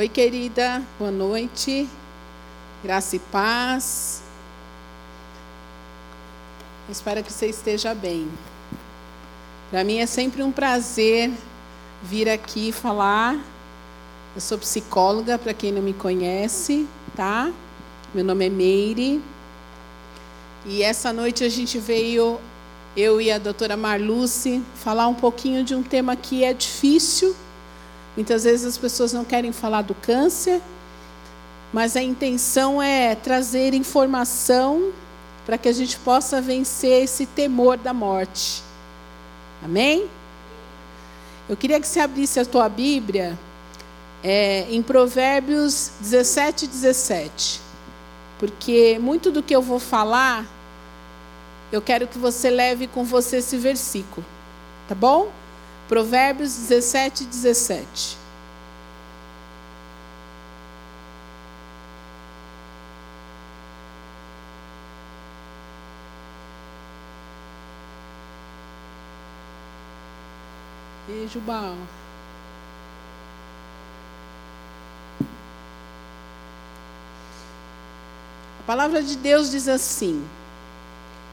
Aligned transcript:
Oi, 0.00 0.08
querida, 0.08 0.82
boa 0.98 1.10
noite. 1.10 1.86
Graça 2.82 3.16
e 3.16 3.18
paz. 3.18 4.22
Espero 6.88 7.22
que 7.22 7.30
você 7.30 7.48
esteja 7.48 7.94
bem. 7.94 8.26
Para 9.70 9.84
mim 9.84 9.98
é 9.98 10.06
sempre 10.06 10.42
um 10.42 10.50
prazer 10.50 11.30
vir 12.02 12.30
aqui 12.30 12.72
falar. 12.72 13.38
Eu 14.34 14.40
sou 14.40 14.56
psicóloga, 14.56 15.36
para 15.36 15.52
quem 15.52 15.70
não 15.70 15.82
me 15.82 15.92
conhece, 15.92 16.88
tá? 17.14 17.52
Meu 18.14 18.24
nome 18.24 18.46
é 18.46 18.48
Meire. 18.48 19.22
E 20.64 20.82
essa 20.82 21.12
noite 21.12 21.44
a 21.44 21.48
gente 21.50 21.78
veio, 21.78 22.40
eu 22.96 23.20
e 23.20 23.30
a 23.30 23.36
doutora 23.36 23.76
Marluce, 23.76 24.62
falar 24.76 25.08
um 25.08 25.14
pouquinho 25.14 25.62
de 25.62 25.74
um 25.74 25.82
tema 25.82 26.16
que 26.16 26.42
é 26.42 26.54
difícil. 26.54 27.36
Muitas 28.16 28.44
vezes 28.44 28.66
as 28.66 28.78
pessoas 28.78 29.12
não 29.12 29.24
querem 29.24 29.52
falar 29.52 29.82
do 29.82 29.94
câncer, 29.94 30.60
mas 31.72 31.96
a 31.96 32.02
intenção 32.02 32.82
é 32.82 33.14
trazer 33.14 33.74
informação 33.74 34.92
para 35.46 35.56
que 35.56 35.68
a 35.68 35.72
gente 35.72 35.98
possa 35.98 36.40
vencer 36.40 37.04
esse 37.04 37.26
temor 37.26 37.76
da 37.76 37.92
morte. 37.92 38.62
Amém? 39.62 40.08
Eu 41.48 41.56
queria 41.56 41.80
que 41.80 41.86
você 41.86 42.00
abrisse 42.00 42.38
a 42.38 42.44
tua 42.44 42.68
Bíblia 42.68 43.38
é, 44.22 44.66
em 44.70 44.82
Provérbios 44.82 45.92
17, 46.00 46.66
17 46.66 47.70
porque 48.40 48.98
muito 48.98 49.30
do 49.30 49.42
que 49.42 49.54
eu 49.54 49.60
vou 49.60 49.78
falar, 49.78 50.46
eu 51.70 51.82
quero 51.82 52.06
que 52.06 52.16
você 52.16 52.48
leve 52.48 52.86
com 52.86 53.04
você 53.04 53.36
esse 53.36 53.58
versículo, 53.58 54.24
tá 54.88 54.94
bom? 54.94 55.30
Provérbios 55.90 56.54
17, 56.54 57.24
17. 57.24 58.16
Beijo, 71.08 71.40
Baal. 71.40 71.74
palavra 78.64 79.02
de 79.02 79.16
Deus 79.16 79.50
diz 79.50 79.66
assim: 79.66 80.24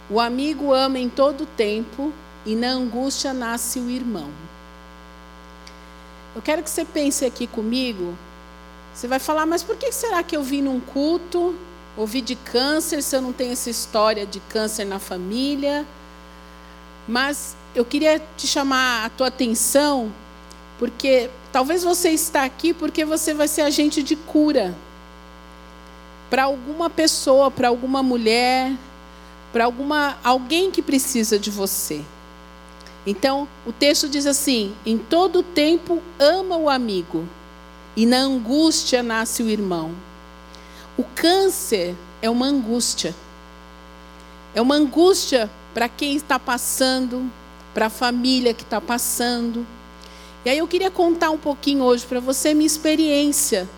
O 0.09 0.19
amigo 0.19 0.73
ama 0.73 0.97
em 0.97 1.07
todo 1.07 1.45
tempo, 1.45 2.11
e 2.47 2.55
na 2.55 2.69
angústia 2.69 3.33
nasce 3.33 3.77
o 3.77 3.89
irmão. 3.89 4.31
Eu 6.33 6.41
quero 6.41 6.63
que 6.63 6.69
você 6.69 6.85
pense 6.85 7.25
aqui 7.25 7.45
comigo. 7.45 8.17
Você 8.93 9.05
vai 9.05 9.19
falar, 9.19 9.45
mas 9.45 9.63
por 9.63 9.75
que 9.75 9.91
será 9.91 10.23
que 10.23 10.35
eu 10.35 10.41
vim 10.41 10.61
num 10.61 10.79
culto, 10.79 11.53
ouvi 11.97 12.21
de 12.21 12.35
câncer, 12.37 13.03
se 13.03 13.17
eu 13.17 13.21
não 13.21 13.33
tenho 13.33 13.51
essa 13.51 13.69
história 13.69 14.25
de 14.25 14.39
câncer 14.39 14.85
na 14.85 14.97
família? 14.97 15.85
Mas 17.05 17.53
eu 17.75 17.83
queria 17.83 18.23
te 18.37 18.47
chamar 18.47 19.05
a 19.05 19.09
tua 19.09 19.27
atenção, 19.27 20.09
porque 20.79 21.29
talvez 21.51 21.83
você 21.83 22.11
está 22.11 22.45
aqui 22.45 22.73
porque 22.73 23.03
você 23.03 23.33
vai 23.33 23.49
ser 23.49 23.63
agente 23.63 24.01
de 24.01 24.15
cura 24.15 24.73
para 26.29 26.43
alguma 26.43 26.89
pessoa, 26.89 27.51
para 27.51 27.67
alguma 27.67 28.01
mulher, 28.01 28.73
para 29.51 29.65
alguma 29.65 30.17
alguém 30.23 30.71
que 30.71 30.81
precisa 30.81 31.37
de 31.37 31.51
você. 31.51 32.05
Então, 33.07 33.47
o 33.65 33.71
texto 33.71 34.09
diz 34.09 34.25
assim: 34.25 34.75
em 34.85 34.97
todo 34.97 35.41
tempo 35.41 36.03
ama 36.19 36.57
o 36.57 36.69
amigo, 36.69 37.25
e 37.95 38.05
na 38.05 38.17
angústia 38.17 39.01
nasce 39.01 39.41
o 39.41 39.49
irmão. 39.49 39.95
O 40.97 41.05
câncer 41.15 41.95
é 42.21 42.29
uma 42.29 42.45
angústia. 42.45 43.15
É 44.53 44.61
uma 44.61 44.75
angústia 44.75 45.49
para 45.73 45.87
quem 45.87 46.17
está 46.17 46.37
passando, 46.37 47.31
para 47.73 47.85
a 47.85 47.89
família 47.89 48.53
que 48.53 48.63
está 48.63 48.81
passando. 48.81 49.65
E 50.43 50.49
aí 50.49 50.57
eu 50.57 50.67
queria 50.67 50.91
contar 50.91 51.29
um 51.29 51.37
pouquinho 51.37 51.83
hoje 51.83 52.05
para 52.05 52.19
você 52.19 52.53
minha 52.53 52.67
experiência 52.67 53.69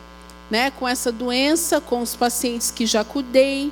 né, 0.50 0.72
com 0.72 0.88
essa 0.88 1.12
doença, 1.12 1.79
com 1.79 2.01
os 2.01 2.16
pacientes 2.16 2.72
que 2.72 2.85
já 2.85 3.03
cuidei. 3.03 3.72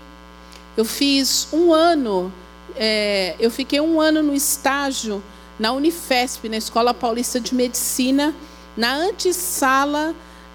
Eu 0.76 0.86
fiz 0.86 1.48
um 1.52 1.74
ano, 1.74 2.32
é, 2.76 3.36
eu 3.40 3.50
fiquei 3.50 3.82
um 3.82 4.00
ano 4.00 4.22
no 4.22 4.36
estágio 4.36 5.24
na 5.60 5.72
Unifesp, 5.72 6.48
na 6.50 6.58
Escola 6.58 6.94
Paulista 6.94 7.40
de 7.40 7.54
Medicina, 7.56 8.34
na 8.76 8.94
antessala 8.94 10.14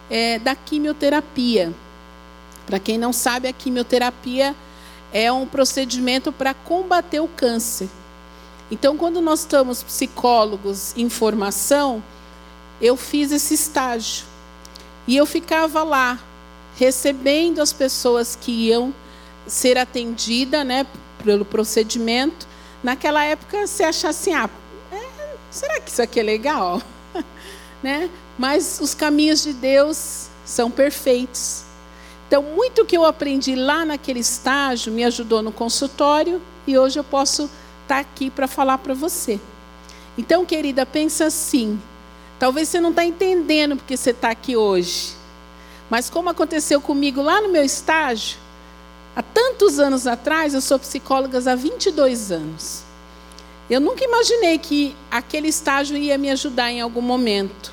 é, 0.09 0.39
da 0.39 0.55
quimioterapia. 0.55 1.73
Para 2.67 2.79
quem 2.79 2.97
não 2.97 3.13
sabe, 3.13 3.49
a 3.49 3.53
quimioterapia 3.53 4.55
é 5.13 5.31
um 5.33 5.47
procedimento 5.47 6.33
para 6.33 6.55
combater 6.55 7.21
o 7.21 7.29
câncer. 7.29 7.89
Então, 8.71 8.97
quando 8.97 9.21
nós 9.21 9.41
estamos 9.41 9.83
psicólogos 9.83 10.97
em 10.97 11.11
formação, 11.11 12.03
eu 12.81 12.97
fiz 12.97 13.31
esse 13.31 13.55
estágio. 13.55 14.25
E 15.07 15.17
eu 15.17 15.27
ficava 15.27 15.83
lá, 15.83 16.19
recebendo 16.77 17.61
as 17.61 17.73
pessoas 17.73 18.37
que 18.41 18.69
iam 18.69 18.95
ser 19.47 19.77
atendidas 19.77 20.65
né, 20.65 20.87
pelo 21.23 21.45
procedimento. 21.45 22.47
Naquela 22.83 23.25
época, 23.25 23.65
achava 23.65 24.09
assim: 24.09 24.33
ah, 24.33 24.49
será 25.53 25.81
que 25.81 25.91
isso 25.91 26.03
aqui 26.03 26.19
é 26.19 26.23
legal? 26.23 26.83
né? 27.83 28.11
Mas 28.39 28.81
os 28.81 28.95
caminhos 28.95 29.43
de 29.43 29.53
Deus 29.53 30.29
são 30.45 30.71
perfeitos. 30.71 31.65
Então, 32.27 32.43
muito 32.43 32.85
que 32.85 32.97
eu 32.97 33.05
aprendi 33.05 33.55
lá 33.55 33.85
naquele 33.85 34.21
estágio 34.21 34.93
me 34.93 35.05
ajudou 35.05 35.43
no 35.43 35.53
consultório 35.53 36.41
e 36.67 36.79
hoje 36.79 36.99
eu 36.99 37.05
posso 37.05 37.51
estar 37.83 37.99
aqui 37.99 38.31
para 38.31 38.49
falar 38.49 38.79
para 38.79 38.95
você. 38.95 39.39
Então, 40.17 40.45
querida, 40.45 40.87
pensa 40.87 41.27
assim: 41.27 41.81
Talvez 42.39 42.69
você 42.69 42.81
não 42.81 42.91
está 42.91 43.05
entendendo 43.05 43.77
porque 43.77 43.97
você 43.97 44.11
está 44.11 44.31
aqui 44.31 44.57
hoje. 44.57 45.13
Mas 45.89 46.09
como 46.09 46.31
aconteceu 46.31 46.81
comigo 46.81 47.21
lá 47.21 47.41
no 47.41 47.49
meu 47.49 47.63
estágio, 47.63 48.39
há 49.15 49.23
tantos 49.23 49.79
anos 49.79 50.07
atrás, 50.07 50.55
eu 50.55 50.61
sou 50.61 50.79
psicóloga 50.79 51.39
há 51.39 51.55
22 51.55 52.33
anos. 52.33 52.83
Eu 53.73 53.81
nunca 53.81 54.05
imaginei 54.05 54.59
que 54.59 54.95
aquele 55.11 55.49
estágio 55.49 55.97
ia 55.97 56.19
me 56.19 56.31
ajudar 56.31 56.71
em 56.71 56.83
algum 56.83 57.01
momento. 57.01 57.73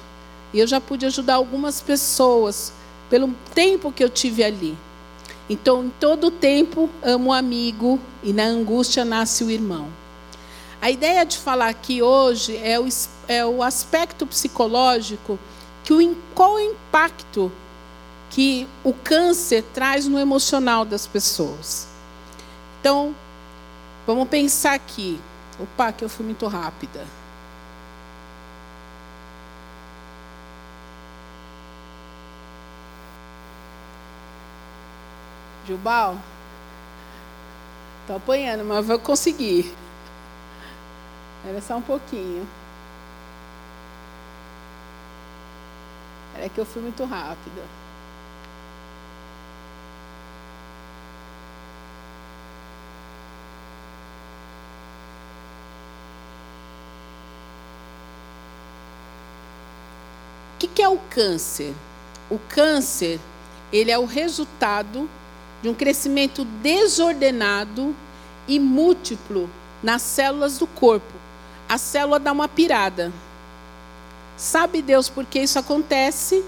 E 0.54 0.60
eu 0.60 0.66
já 0.66 0.80
pude 0.80 1.06
ajudar 1.06 1.36
algumas 1.36 1.82
pessoas 1.82 2.72
pelo 3.10 3.36
tempo 3.54 3.92
que 3.92 4.02
eu 4.02 4.10
tive 4.10 4.42
ali. 4.42 4.78
Então, 5.50 5.84
em 5.84 5.90
todo 5.90 6.28
o 6.28 6.32
tempo, 6.32 6.90
amo 7.04 7.32
o 7.32 7.34
amigo 7.34 8.00
e 8.24 8.32
na 8.32 8.46
angústia 8.46 9.04
nasce 9.04 9.44
o 9.44 9.52
irmão. 9.52 9.90
A 10.82 10.90
ideia 10.90 11.26
de 11.26 11.38
falar 11.38 11.68
aqui 11.68 12.02
hoje 12.02 12.56
é 12.64 12.80
o, 12.80 12.88
é 13.28 13.46
o 13.46 13.62
aspecto 13.62 14.26
psicológico, 14.26 15.38
que 15.84 15.92
o, 15.92 16.18
qual 16.34 16.54
o 16.54 16.60
impacto 16.62 17.52
que 18.30 18.66
o 18.86 18.94
câncer 18.94 19.66
traz 19.74 20.08
no 20.08 20.18
emocional 20.18 20.86
das 20.86 21.06
pessoas. 21.06 21.90
Então, 22.80 23.14
vamos 24.08 24.30
pensar 24.30 24.76
aqui. 24.76 25.20
Opa, 25.60 25.92
que 25.92 26.06
eu 26.06 26.10
fui 26.10 26.26
muito 26.26 26.48
rápida. 26.48 27.06
Jubal? 35.68 36.18
Estou 38.02 38.18
apanhando, 38.18 38.64
mas 38.66 38.86
vou 38.88 38.98
conseguir. 38.98 39.76
Era 41.46 41.62
só 41.62 41.78
um 41.78 41.82
pouquinho. 41.82 42.48
Era 46.36 46.50
que 46.50 46.60
eu 46.60 46.66
fui 46.66 46.82
muito 46.82 47.04
rápida. 47.06 47.62
Que, 60.80 60.84
é 60.84 60.88
o 60.88 60.98
câncer? 61.10 61.76
O 62.30 62.40
câncer, 62.40 63.20
ele 63.70 63.92
é 63.92 64.00
o 64.00 64.06
resultado 64.06 65.10
de 65.62 65.68
um 65.68 65.74
crescimento 65.74 66.46
desordenado 66.46 67.94
e 68.48 68.58
múltiplo 68.62 69.50
nas 69.84 70.02
células 70.02 70.58
do 70.58 70.66
corpo, 70.66 71.14
a 71.68 71.78
célula 71.78 72.18
dá 72.18 72.32
uma 72.32 72.48
pirada. 72.48 73.12
Sabe 74.38 74.82
Deus 74.82 75.10
por 75.10 75.26
que 75.26 75.40
isso 75.40 75.60
acontece? 75.60 76.46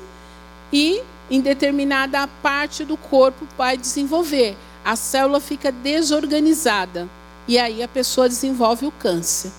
E 0.71 1.03
em 1.29 1.41
determinada 1.41 2.25
parte 2.41 2.85
do 2.85 2.95
corpo 2.95 3.45
vai 3.57 3.75
desenvolver. 3.75 4.55
A 4.85 4.95
célula 4.95 5.41
fica 5.41 5.73
desorganizada. 5.73 7.09
E 7.49 7.59
aí 7.59 7.83
a 7.83 7.87
pessoa 7.87 8.29
desenvolve 8.29 8.85
o 8.85 8.91
câncer. 8.91 9.51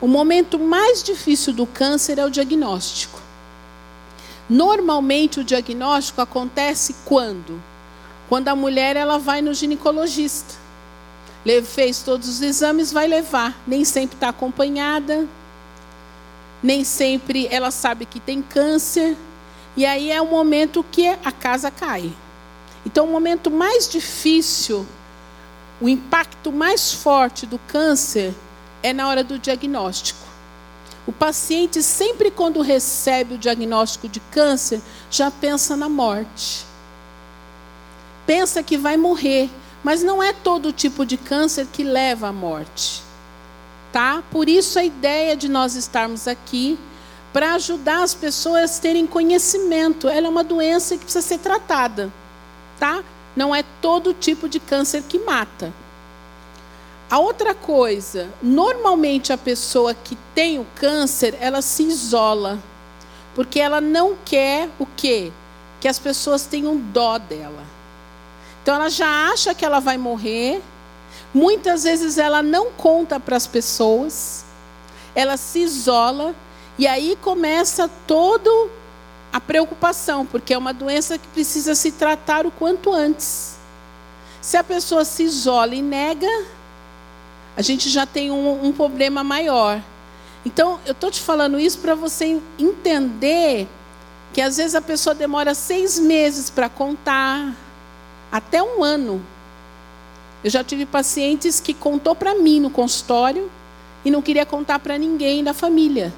O 0.00 0.08
momento 0.08 0.58
mais 0.58 1.02
difícil 1.02 1.52
do 1.52 1.66
câncer 1.66 2.18
é 2.18 2.24
o 2.24 2.30
diagnóstico. 2.30 3.27
Normalmente 4.48 5.40
o 5.40 5.44
diagnóstico 5.44 6.20
acontece 6.20 6.94
quando? 7.04 7.62
Quando 8.28 8.48
a 8.48 8.56
mulher 8.56 8.96
ela 8.96 9.18
vai 9.18 9.42
no 9.42 9.52
ginecologista. 9.52 10.54
Fez 11.64 12.02
todos 12.02 12.28
os 12.28 12.42
exames, 12.42 12.92
vai 12.92 13.06
levar. 13.06 13.56
Nem 13.66 13.84
sempre 13.84 14.16
está 14.16 14.28
acompanhada. 14.30 15.26
Nem 16.62 16.84
sempre 16.84 17.46
ela 17.50 17.70
sabe 17.70 18.04
que 18.04 18.20
tem 18.20 18.42
câncer. 18.42 19.16
E 19.76 19.86
aí 19.86 20.10
é 20.10 20.20
o 20.20 20.26
momento 20.26 20.84
que 20.90 21.06
a 21.06 21.32
casa 21.32 21.70
cai. 21.70 22.12
Então, 22.84 23.06
o 23.06 23.12
momento 23.12 23.50
mais 23.50 23.88
difícil, 23.88 24.86
o 25.80 25.88
impacto 25.88 26.50
mais 26.50 26.92
forte 26.92 27.46
do 27.46 27.58
câncer 27.58 28.34
é 28.82 28.92
na 28.92 29.08
hora 29.08 29.22
do 29.22 29.38
diagnóstico. 29.38 30.27
O 31.08 31.12
paciente, 31.12 31.82
sempre 31.82 32.30
quando 32.30 32.60
recebe 32.60 33.36
o 33.36 33.38
diagnóstico 33.38 34.06
de 34.06 34.20
câncer, 34.20 34.78
já 35.10 35.30
pensa 35.30 35.74
na 35.74 35.88
morte. 35.88 36.66
Pensa 38.26 38.62
que 38.62 38.76
vai 38.76 38.98
morrer, 38.98 39.48
mas 39.82 40.02
não 40.02 40.22
é 40.22 40.34
todo 40.34 40.70
tipo 40.70 41.06
de 41.06 41.16
câncer 41.16 41.66
que 41.72 41.82
leva 41.82 42.28
à 42.28 42.32
morte. 42.32 43.02
Tá? 43.90 44.22
Por 44.30 44.50
isso 44.50 44.78
a 44.78 44.84
ideia 44.84 45.34
de 45.34 45.48
nós 45.48 45.76
estarmos 45.76 46.28
aqui 46.28 46.78
para 47.32 47.54
ajudar 47.54 48.02
as 48.02 48.12
pessoas 48.12 48.76
a 48.76 48.82
terem 48.82 49.06
conhecimento. 49.06 50.10
Ela 50.10 50.26
é 50.26 50.30
uma 50.30 50.44
doença 50.44 50.98
que 50.98 51.04
precisa 51.04 51.26
ser 51.26 51.38
tratada, 51.38 52.12
tá? 52.78 53.02
Não 53.34 53.54
é 53.54 53.64
todo 53.80 54.12
tipo 54.12 54.46
de 54.46 54.60
câncer 54.60 55.02
que 55.08 55.18
mata. 55.18 55.72
A 57.10 57.18
outra 57.18 57.54
coisa, 57.54 58.28
normalmente 58.42 59.32
a 59.32 59.38
pessoa 59.38 59.94
que 59.94 60.16
tem 60.34 60.58
o 60.58 60.66
câncer, 60.74 61.34
ela 61.40 61.62
se 61.62 61.82
isola, 61.84 62.58
porque 63.34 63.58
ela 63.58 63.80
não 63.80 64.14
quer 64.26 64.68
o 64.78 64.84
quê? 64.84 65.32
Que 65.80 65.88
as 65.88 65.98
pessoas 65.98 66.44
tenham 66.44 66.76
dó 66.76 67.16
dela. 67.16 67.64
Então 68.62 68.74
ela 68.74 68.90
já 68.90 69.30
acha 69.30 69.54
que 69.54 69.64
ela 69.64 69.80
vai 69.80 69.96
morrer. 69.96 70.60
Muitas 71.32 71.84
vezes 71.84 72.18
ela 72.18 72.42
não 72.42 72.70
conta 72.72 73.18
para 73.18 73.36
as 73.36 73.46
pessoas. 73.46 74.44
Ela 75.14 75.38
se 75.38 75.60
isola 75.60 76.34
e 76.78 76.86
aí 76.86 77.16
começa 77.22 77.88
todo 78.06 78.70
a 79.32 79.40
preocupação, 79.40 80.26
porque 80.26 80.52
é 80.52 80.58
uma 80.58 80.74
doença 80.74 81.16
que 81.16 81.26
precisa 81.28 81.74
se 81.74 81.92
tratar 81.92 82.44
o 82.44 82.50
quanto 82.50 82.92
antes. 82.92 83.56
Se 84.42 84.58
a 84.58 84.64
pessoa 84.64 85.04
se 85.04 85.22
isola 85.22 85.74
e 85.74 85.80
nega, 85.80 86.28
a 87.58 87.62
gente 87.62 87.88
já 87.88 88.06
tem 88.06 88.30
um, 88.30 88.66
um 88.66 88.72
problema 88.72 89.24
maior. 89.24 89.82
Então, 90.46 90.78
eu 90.86 90.92
estou 90.92 91.10
te 91.10 91.20
falando 91.20 91.58
isso 91.58 91.80
para 91.80 91.92
você 91.92 92.40
entender 92.56 93.66
que 94.32 94.40
às 94.40 94.58
vezes 94.58 94.76
a 94.76 94.80
pessoa 94.80 95.12
demora 95.12 95.56
seis 95.56 95.98
meses 95.98 96.50
para 96.50 96.68
contar, 96.68 97.52
até 98.30 98.62
um 98.62 98.84
ano. 98.84 99.20
Eu 100.44 100.48
já 100.50 100.62
tive 100.62 100.86
pacientes 100.86 101.58
que 101.58 101.74
contou 101.74 102.14
para 102.14 102.36
mim 102.36 102.60
no 102.60 102.70
consultório 102.70 103.50
e 104.04 104.10
não 104.10 104.22
queria 104.22 104.46
contar 104.46 104.78
para 104.78 104.96
ninguém 104.96 105.42
da 105.42 105.52
família, 105.52 106.14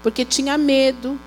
porque 0.00 0.24
tinha 0.24 0.56
medo 0.56 1.18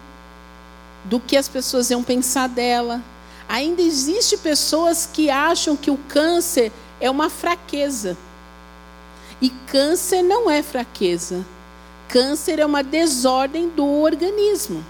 do 1.04 1.20
que 1.20 1.36
as 1.36 1.50
pessoas 1.50 1.90
iam 1.90 2.02
pensar 2.02 2.48
dela. 2.48 3.04
Ainda 3.50 3.82
existe 3.82 4.38
pessoas 4.38 5.10
que 5.12 5.30
acham 5.30 5.76
que 5.76 5.92
o 5.92 5.98
câncer 6.08 6.72
é 7.02 7.10
uma 7.10 7.30
fraqueza. 7.30 8.18
E 9.42 9.50
câncer 9.50 10.22
não 10.22 10.50
é 10.50 10.62
fraqueza. 10.62 11.46
Câncer 12.08 12.60
é 12.60 12.66
uma 12.66 12.84
desordem 12.84 13.70
do 13.70 13.86
organismo. 13.86 14.86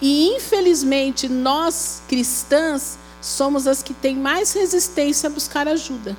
E 0.00 0.34
infelizmente 0.34 1.28
nós 1.28 2.02
cristãs 2.06 2.98
somos 3.22 3.66
as 3.66 3.82
que 3.82 3.94
têm 3.94 4.16
mais 4.16 4.52
resistência 4.52 5.28
a 5.28 5.32
buscar 5.32 5.66
ajuda. 5.66 6.16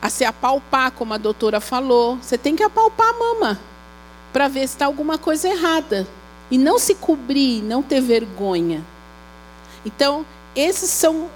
A 0.00 0.08
se 0.08 0.24
apalpar, 0.24 0.92
como 0.92 1.14
a 1.14 1.18
doutora 1.18 1.60
falou. 1.60 2.16
Você 2.18 2.38
tem 2.38 2.54
que 2.54 2.62
apalpar 2.62 3.08
a 3.08 3.18
mama 3.18 3.60
para 4.32 4.46
ver 4.46 4.60
se 4.60 4.74
está 4.74 4.86
alguma 4.86 5.18
coisa 5.18 5.48
errada. 5.48 6.06
E 6.48 6.56
não 6.56 6.78
se 6.78 6.94
cobrir, 6.94 7.62
não 7.62 7.82
ter 7.82 8.00
vergonha. 8.00 8.84
Então, 9.84 10.24
esses 10.54 10.90
são, 10.90 11.28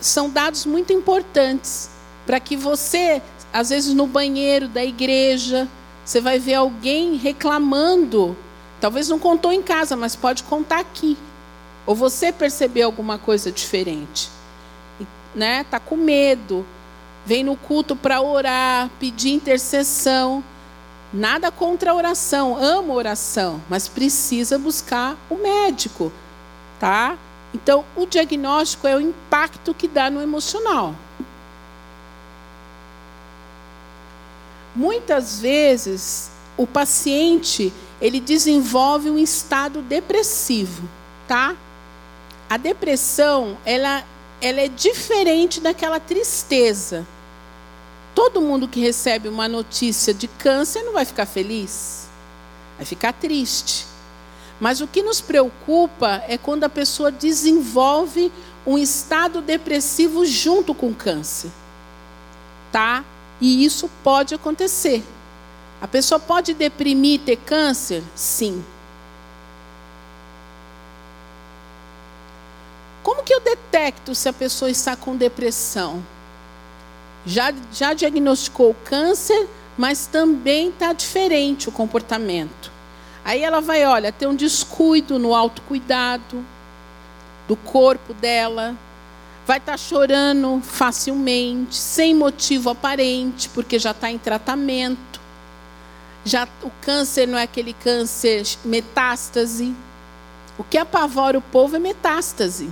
são 0.00 0.30
dados 0.30 0.64
muito 0.64 0.92
importantes 0.92 1.90
para 2.24 2.40
que 2.40 2.56
você, 2.56 3.20
às 3.54 3.70
vezes 3.70 3.94
no 3.94 4.08
banheiro 4.08 4.66
da 4.66 4.84
igreja, 4.84 5.68
você 6.04 6.20
vai 6.20 6.40
ver 6.40 6.54
alguém 6.54 7.14
reclamando. 7.14 8.36
Talvez 8.80 9.08
não 9.08 9.16
contou 9.16 9.52
em 9.52 9.62
casa, 9.62 9.96
mas 9.96 10.16
pode 10.16 10.42
contar 10.42 10.80
aqui. 10.80 11.16
Ou 11.86 11.94
você 11.94 12.32
percebeu 12.32 12.86
alguma 12.86 13.16
coisa 13.16 13.52
diferente? 13.52 14.28
Né? 15.36 15.62
Tá 15.70 15.78
com 15.78 15.96
medo. 15.96 16.66
Vem 17.24 17.44
no 17.44 17.56
culto 17.56 17.94
para 17.94 18.20
orar, 18.20 18.90
pedir 18.98 19.30
intercessão. 19.30 20.42
Nada 21.12 21.52
contra 21.52 21.92
a 21.92 21.94
oração, 21.94 22.56
amo 22.60 22.92
oração, 22.92 23.62
mas 23.70 23.86
precisa 23.86 24.58
buscar 24.58 25.16
o 25.30 25.36
médico, 25.36 26.12
tá? 26.80 27.16
Então, 27.54 27.84
o 27.94 28.04
diagnóstico 28.04 28.88
é 28.88 28.96
o 28.96 29.00
impacto 29.00 29.72
que 29.72 29.86
dá 29.86 30.10
no 30.10 30.20
emocional. 30.20 30.92
Muitas 34.74 35.40
vezes, 35.40 36.30
o 36.56 36.66
paciente, 36.66 37.72
ele 38.00 38.20
desenvolve 38.20 39.08
um 39.10 39.18
estado 39.18 39.82
depressivo, 39.82 40.88
tá? 41.28 41.56
A 42.48 42.56
depressão, 42.56 43.56
ela, 43.64 44.04
ela 44.40 44.60
é 44.60 44.68
diferente 44.68 45.60
daquela 45.60 46.00
tristeza. 46.00 47.06
Todo 48.14 48.40
mundo 48.40 48.68
que 48.68 48.80
recebe 48.80 49.28
uma 49.28 49.48
notícia 49.48 50.12
de 50.12 50.28
câncer 50.28 50.82
não 50.82 50.92
vai 50.92 51.04
ficar 51.04 51.26
feliz, 51.26 52.08
vai 52.76 52.84
ficar 52.84 53.12
triste. 53.12 53.86
Mas 54.60 54.80
o 54.80 54.86
que 54.86 55.02
nos 55.02 55.20
preocupa 55.20 56.22
é 56.28 56.38
quando 56.38 56.64
a 56.64 56.68
pessoa 56.68 57.10
desenvolve 57.10 58.32
um 58.66 58.78
estado 58.78 59.40
depressivo 59.40 60.24
junto 60.24 60.74
com 60.74 60.90
o 60.90 60.94
câncer. 60.94 61.50
Tá? 62.70 63.04
E 63.40 63.64
isso 63.64 63.90
pode 64.02 64.34
acontecer. 64.34 65.04
A 65.80 65.88
pessoa 65.88 66.18
pode 66.18 66.54
deprimir 66.54 67.14
e 67.14 67.18
ter 67.18 67.36
câncer? 67.36 68.02
Sim. 68.14 68.64
Como 73.02 73.22
que 73.22 73.34
eu 73.34 73.40
detecto 73.40 74.14
se 74.14 74.28
a 74.28 74.32
pessoa 74.32 74.70
está 74.70 74.96
com 74.96 75.14
depressão? 75.14 76.02
Já, 77.26 77.52
já 77.72 77.92
diagnosticou 77.92 78.74
câncer, 78.84 79.46
mas 79.76 80.06
também 80.06 80.70
está 80.70 80.92
diferente 80.92 81.68
o 81.68 81.72
comportamento. 81.72 82.72
Aí 83.24 83.42
ela 83.42 83.60
vai, 83.60 83.84
olha, 83.84 84.12
ter 84.12 84.26
um 84.26 84.34
descuido 84.34 85.18
no 85.18 85.34
autocuidado 85.34 86.44
do 87.48 87.56
corpo 87.56 88.14
dela, 88.14 88.74
vai 89.46 89.58
estar 89.58 89.72
tá 89.72 89.78
chorando 89.78 90.60
facilmente, 90.62 91.76
sem 91.76 92.14
motivo 92.14 92.70
aparente, 92.70 93.48
porque 93.50 93.78
já 93.78 93.90
está 93.90 94.10
em 94.10 94.18
tratamento. 94.18 95.20
Já 96.24 96.48
o 96.62 96.70
câncer 96.80 97.28
não 97.28 97.38
é 97.38 97.42
aquele 97.42 97.74
câncer 97.74 98.46
metástase. 98.64 99.74
O 100.56 100.64
que 100.64 100.78
apavora 100.78 101.36
o 101.36 101.42
povo 101.42 101.76
é 101.76 101.78
metástase. 101.78 102.70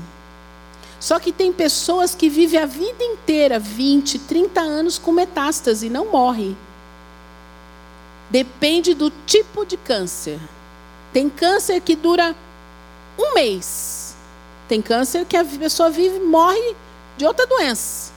Só 0.99 1.19
que 1.19 1.33
tem 1.33 1.53
pessoas 1.53 2.15
que 2.15 2.29
vivem 2.29 2.61
a 2.61 2.65
vida 2.65 3.03
inteira, 3.03 3.59
20, 3.59 4.21
30 4.21 4.61
anos 4.61 4.99
com 4.99 5.13
metástase 5.13 5.91
não 5.91 6.13
morre. 6.13 6.57
Depende 8.31 8.95
do 8.95 9.11
tipo 9.27 9.67
de 9.67 9.77
câncer. 9.77 10.39
Tem 11.13 11.29
câncer 11.29 11.81
que 11.83 11.95
dura 11.95 12.35
um 13.19 13.35
mês. 13.35 14.02
Tem 14.73 14.81
câncer 14.81 15.27
que 15.27 15.37
a 15.37 15.45
pessoa 15.45 15.91
vive 15.91 16.19
morre 16.21 16.75
de 17.19 17.27
outra 17.27 17.47
doença. 17.47 18.11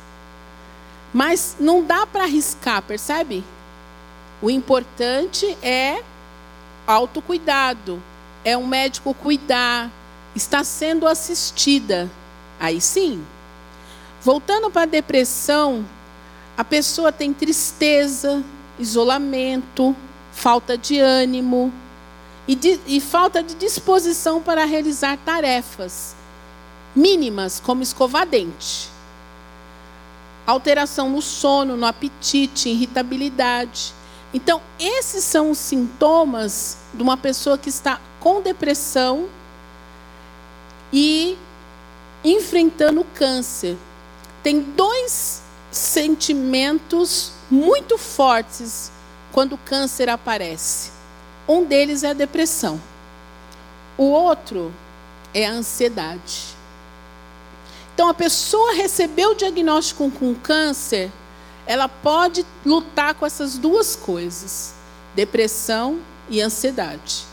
Mas 1.13 1.57
não 1.59 1.83
dá 1.83 2.07
para 2.07 2.23
arriscar, 2.23 2.81
percebe? 2.81 3.43
O 4.41 4.49
importante 4.49 5.45
é 5.61 6.01
autocuidado. 6.87 8.01
É 8.41 8.55
um 8.55 8.65
médico 8.65 9.13
cuidar, 9.13 9.91
está 10.33 10.63
sendo 10.63 11.05
assistida. 11.05 12.09
Aí 12.57 12.79
sim. 12.79 13.21
Voltando 14.21 14.71
para 14.71 14.83
a 14.83 14.85
depressão, 14.85 15.85
a 16.55 16.63
pessoa 16.63 17.11
tem 17.11 17.33
tristeza, 17.33 18.41
isolamento, 18.79 19.93
falta 20.31 20.77
de 20.77 21.01
ânimo 21.01 21.73
e, 22.47 22.55
de, 22.55 22.79
e 22.87 23.01
falta 23.01 23.43
de 23.43 23.55
disposição 23.55 24.41
para 24.41 24.63
realizar 24.63 25.17
tarefas 25.17 26.15
mínimas, 26.95 27.59
como 27.59 27.83
escovar 27.83 28.25
dente. 28.25 28.89
Alteração 30.47 31.09
no 31.09 31.21
sono, 31.21 31.75
no 31.75 31.85
apetite, 31.85 32.69
irritabilidade. 32.69 33.93
Então, 34.33 34.61
esses 34.79 35.23
são 35.23 35.51
os 35.51 35.57
sintomas 35.57 36.77
de 36.93 37.01
uma 37.01 37.17
pessoa 37.17 37.57
que 37.57 37.69
está 37.69 37.99
com 38.19 38.41
depressão 38.41 39.27
enfrentando 42.23 43.01
o 43.01 43.05
câncer, 43.05 43.77
tem 44.41 44.61
dois 44.61 45.41
sentimentos 45.71 47.33
muito 47.51 47.97
fortes 47.97 48.91
quando 49.31 49.53
o 49.53 49.57
câncer 49.57 50.09
aparece. 50.09 50.91
Um 51.47 51.63
deles 51.63 52.03
é 52.03 52.09
a 52.09 52.13
depressão. 52.13 52.81
O 53.97 54.05
outro 54.05 54.73
é 55.33 55.45
a 55.45 55.51
ansiedade. 55.51 56.54
Então, 57.95 58.09
a 58.09 58.13
pessoa 58.13 58.73
recebeu 58.73 59.31
o 59.31 59.35
diagnóstico 59.35 60.11
com 60.11 60.35
câncer, 60.35 61.09
ela 61.65 61.87
pode 61.87 62.45
lutar 62.65 63.15
com 63.15 63.25
essas 63.25 63.57
duas 63.57 63.95
coisas: 63.95 64.75
depressão 65.15 66.01
e 66.29 66.41
ansiedade. 66.41 67.23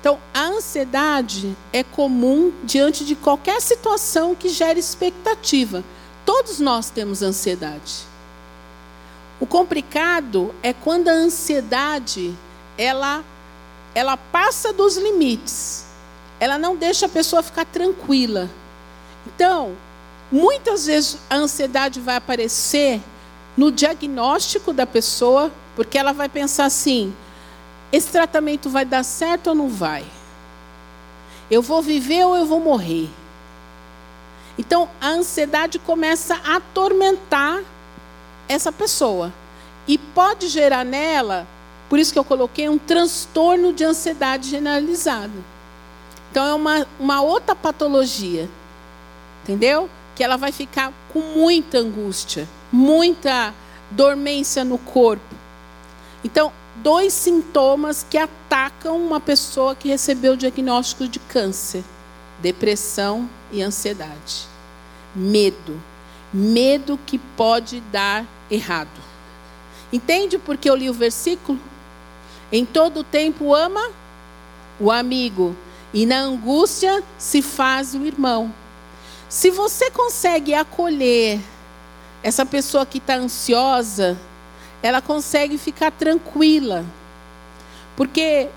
Então, 0.00 0.18
a 0.34 0.48
ansiedade 0.48 1.56
é 1.72 1.82
comum 1.82 2.52
diante 2.62 3.06
de 3.06 3.16
qualquer 3.16 3.62
situação 3.62 4.34
que 4.34 4.50
gere 4.50 4.78
expectativa. 4.78 5.82
Todos 6.26 6.60
nós 6.60 6.90
temos 6.90 7.22
ansiedade. 7.22 8.02
O 9.40 9.46
complicado 9.46 10.54
é 10.62 10.74
quando 10.74 11.08
a 11.08 11.12
ansiedade 11.12 12.36
ela 12.76 13.24
ela 13.94 14.16
passa 14.18 14.74
dos 14.74 14.98
limites. 14.98 15.86
Ela 16.38 16.58
não 16.58 16.76
deixa 16.76 17.06
a 17.06 17.08
pessoa 17.08 17.42
ficar 17.42 17.64
tranquila. 17.64 18.50
Então, 19.26 19.74
muitas 20.32 20.86
vezes 20.86 21.18
a 21.28 21.36
ansiedade 21.36 22.00
vai 22.00 22.16
aparecer 22.16 23.00
no 23.56 23.70
diagnóstico 23.70 24.72
da 24.72 24.86
pessoa, 24.86 25.52
porque 25.76 25.98
ela 25.98 26.12
vai 26.12 26.28
pensar 26.28 26.64
assim: 26.64 27.14
esse 27.92 28.08
tratamento 28.08 28.70
vai 28.70 28.84
dar 28.84 29.04
certo 29.04 29.48
ou 29.48 29.54
não 29.54 29.68
vai? 29.68 30.04
Eu 31.50 31.60
vou 31.60 31.82
viver 31.82 32.24
ou 32.24 32.34
eu 32.34 32.46
vou 32.46 32.58
morrer? 32.58 33.10
Então, 34.58 34.88
a 35.00 35.08
ansiedade 35.08 35.78
começa 35.78 36.40
a 36.44 36.56
atormentar 36.56 37.62
essa 38.48 38.72
pessoa. 38.72 39.32
E 39.86 39.98
pode 39.98 40.48
gerar 40.48 40.84
nela, 40.84 41.46
por 41.88 41.98
isso 41.98 42.12
que 42.12 42.18
eu 42.18 42.24
coloquei, 42.24 42.68
um 42.68 42.78
transtorno 42.78 43.72
de 43.72 43.84
ansiedade 43.84 44.48
generalizada. 44.48 45.32
Então, 46.30 46.46
é 46.46 46.54
uma, 46.54 46.86
uma 46.98 47.20
outra 47.20 47.54
patologia. 47.54 48.48
Entendeu? 49.42 49.90
Que 50.14 50.22
ela 50.22 50.36
vai 50.36 50.52
ficar 50.52 50.92
com 51.12 51.20
muita 51.20 51.78
angústia, 51.78 52.48
muita 52.70 53.54
dormência 53.90 54.64
no 54.64 54.78
corpo. 54.78 55.34
Então, 56.24 56.52
dois 56.76 57.12
sintomas 57.12 58.06
que 58.08 58.16
atacam 58.16 58.96
uma 58.96 59.20
pessoa 59.20 59.74
que 59.74 59.88
recebeu 59.88 60.34
o 60.34 60.36
diagnóstico 60.36 61.08
de 61.08 61.18
câncer: 61.18 61.84
depressão 62.40 63.28
e 63.50 63.62
ansiedade. 63.62 64.46
Medo. 65.14 65.80
Medo 66.32 66.98
que 67.06 67.18
pode 67.18 67.80
dar 67.92 68.24
errado. 68.50 68.88
Entende 69.92 70.38
por 70.38 70.56
que 70.56 70.70
eu 70.70 70.74
li 70.74 70.88
o 70.88 70.94
versículo? 70.94 71.60
Em 72.50 72.64
todo 72.64 73.04
tempo 73.04 73.54
ama 73.54 73.90
o 74.80 74.90
amigo, 74.90 75.54
e 75.92 76.06
na 76.06 76.20
angústia 76.20 77.02
se 77.18 77.42
faz 77.42 77.94
o 77.94 78.04
irmão. 78.04 78.52
Se 79.32 79.50
você 79.50 79.90
consegue 79.90 80.52
acolher 80.52 81.40
essa 82.22 82.44
pessoa 82.44 82.84
que 82.84 82.98
está 82.98 83.14
ansiosa, 83.14 84.20
ela 84.82 85.00
consegue 85.00 85.56
ficar 85.56 85.90
tranquila. 85.90 86.84
Porque 87.96 88.50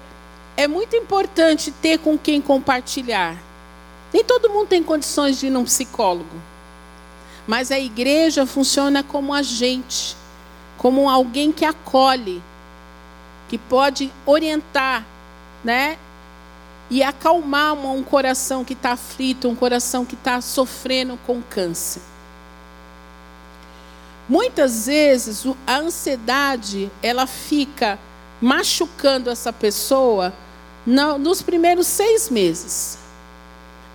é 0.58 0.68
muito 0.68 0.94
importante 0.94 1.72
ter 1.72 2.00
com 2.00 2.18
quem 2.18 2.42
compartilhar. 2.42 3.38
Nem 4.12 4.22
todo 4.22 4.50
mundo 4.50 4.68
tem 4.68 4.84
condições 4.84 5.40
de 5.40 5.48
ir 5.48 5.50
num 5.50 5.64
psicólogo. 5.64 6.36
Mas 7.48 7.72
a 7.72 7.80
igreja 7.80 8.46
funciona 8.46 9.02
como 9.02 9.34
agente, 9.34 10.14
como 10.78 11.10
alguém 11.10 11.54
que 11.54 11.64
acolhe, 11.64 12.44
que 13.48 13.58
pode 13.58 14.12
orientar, 14.26 15.06
né? 15.64 15.98
E 16.90 17.02
acalmar 17.02 17.74
um 17.74 18.04
coração 18.04 18.64
que 18.64 18.74
está 18.74 18.92
aflito, 18.92 19.50
um 19.50 19.56
coração 19.56 20.06
que 20.06 20.16
está 20.16 20.40
sofrendo 20.42 21.20
com 21.26 21.42
câncer. 21.42 22.02
Muitas 24.28 24.88
vezes 24.88 25.46
a 25.68 25.78
ansiedade 25.78 26.92
ela 27.02 27.28
fica 27.28 28.00
machucando 28.42 29.30
essa 29.30 29.54
pessoa 29.54 30.34
nos 31.20 31.42
primeiros 31.42 31.88
seis 31.88 32.30
meses. 32.30 32.98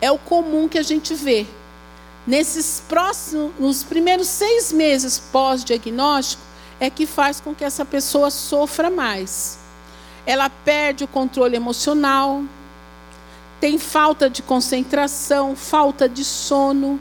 É 0.01 0.11
o 0.11 0.19
comum 0.19 0.69
que 0.69 0.79
a 0.79 0.83
gente 0.83 1.15
vê. 1.15 1.47
Nesses 2.27 2.83
próximos, 2.89 3.53
nos 3.59 3.83
primeiros 3.83 4.29
seis 4.29 4.73
meses 4.73 5.19
pós-diagnóstico, 5.19 6.43
é 6.79 6.89
que 6.89 7.07
faz 7.07 7.41
com 7.41 7.55
que 7.55 7.65
essa 7.65 7.85
pessoa 7.85 8.31
sofra 8.31 8.91
mais. 8.91 9.59
Ela 10.25 10.49
perde 10.49 11.05
o 11.05 11.09
controle 11.09 11.57
emocional, 11.57 12.43
tem 13.61 13.79
falta 13.79 14.31
de 14.31 14.43
concentração, 14.43 15.55
falta 15.55 16.09
de 16.09 16.25
sono, 16.25 16.99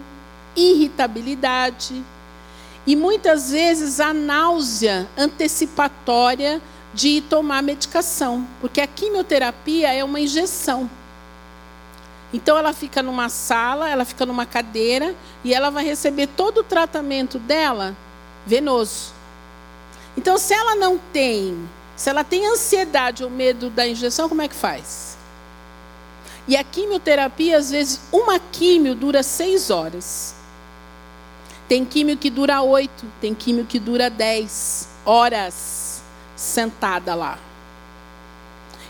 irritabilidade 0.55 2.03
e 2.85 2.95
muitas 2.95 3.51
vezes 3.51 3.99
a 3.99 4.13
náusea 4.13 5.07
antecipatória 5.17 6.61
de 6.93 7.21
tomar 7.21 7.61
medicação, 7.61 8.47
porque 8.59 8.81
a 8.81 8.87
quimioterapia 8.87 9.93
é 9.93 10.03
uma 10.03 10.19
injeção. 10.19 10.89
Então 12.33 12.57
ela 12.57 12.73
fica 12.73 13.03
numa 13.03 13.29
sala, 13.29 13.89
ela 13.89 14.05
fica 14.05 14.25
numa 14.25 14.45
cadeira 14.45 15.15
e 15.43 15.53
ela 15.53 15.69
vai 15.69 15.85
receber 15.85 16.27
todo 16.27 16.61
o 16.61 16.63
tratamento 16.63 17.37
dela 17.37 17.95
venoso. 18.45 19.13
Então 20.17 20.37
se 20.37 20.53
ela 20.53 20.75
não 20.75 20.97
tem, 20.97 21.69
se 21.95 22.09
ela 22.09 22.23
tem 22.23 22.45
ansiedade 22.47 23.23
ou 23.23 23.29
medo 23.29 23.69
da 23.69 23.87
injeção, 23.87 24.27
como 24.27 24.41
é 24.41 24.47
que 24.47 24.55
faz? 24.55 25.18
E 26.49 26.57
a 26.57 26.63
quimioterapia, 26.63 27.59
às 27.59 27.69
vezes, 27.69 28.01
uma 28.11 28.39
quimio 28.39 28.95
dura 28.95 29.21
seis 29.21 29.69
horas. 29.69 30.33
Tem 31.67 31.85
químio 31.85 32.17
que 32.17 32.31
dura 32.31 32.59
oito, 32.63 33.05
tem 33.21 33.35
químio 33.35 33.65
que 33.65 33.77
dura 33.77 34.09
dez 34.09 34.89
horas 35.05 36.01
sentada 36.35 37.13
lá. 37.13 37.37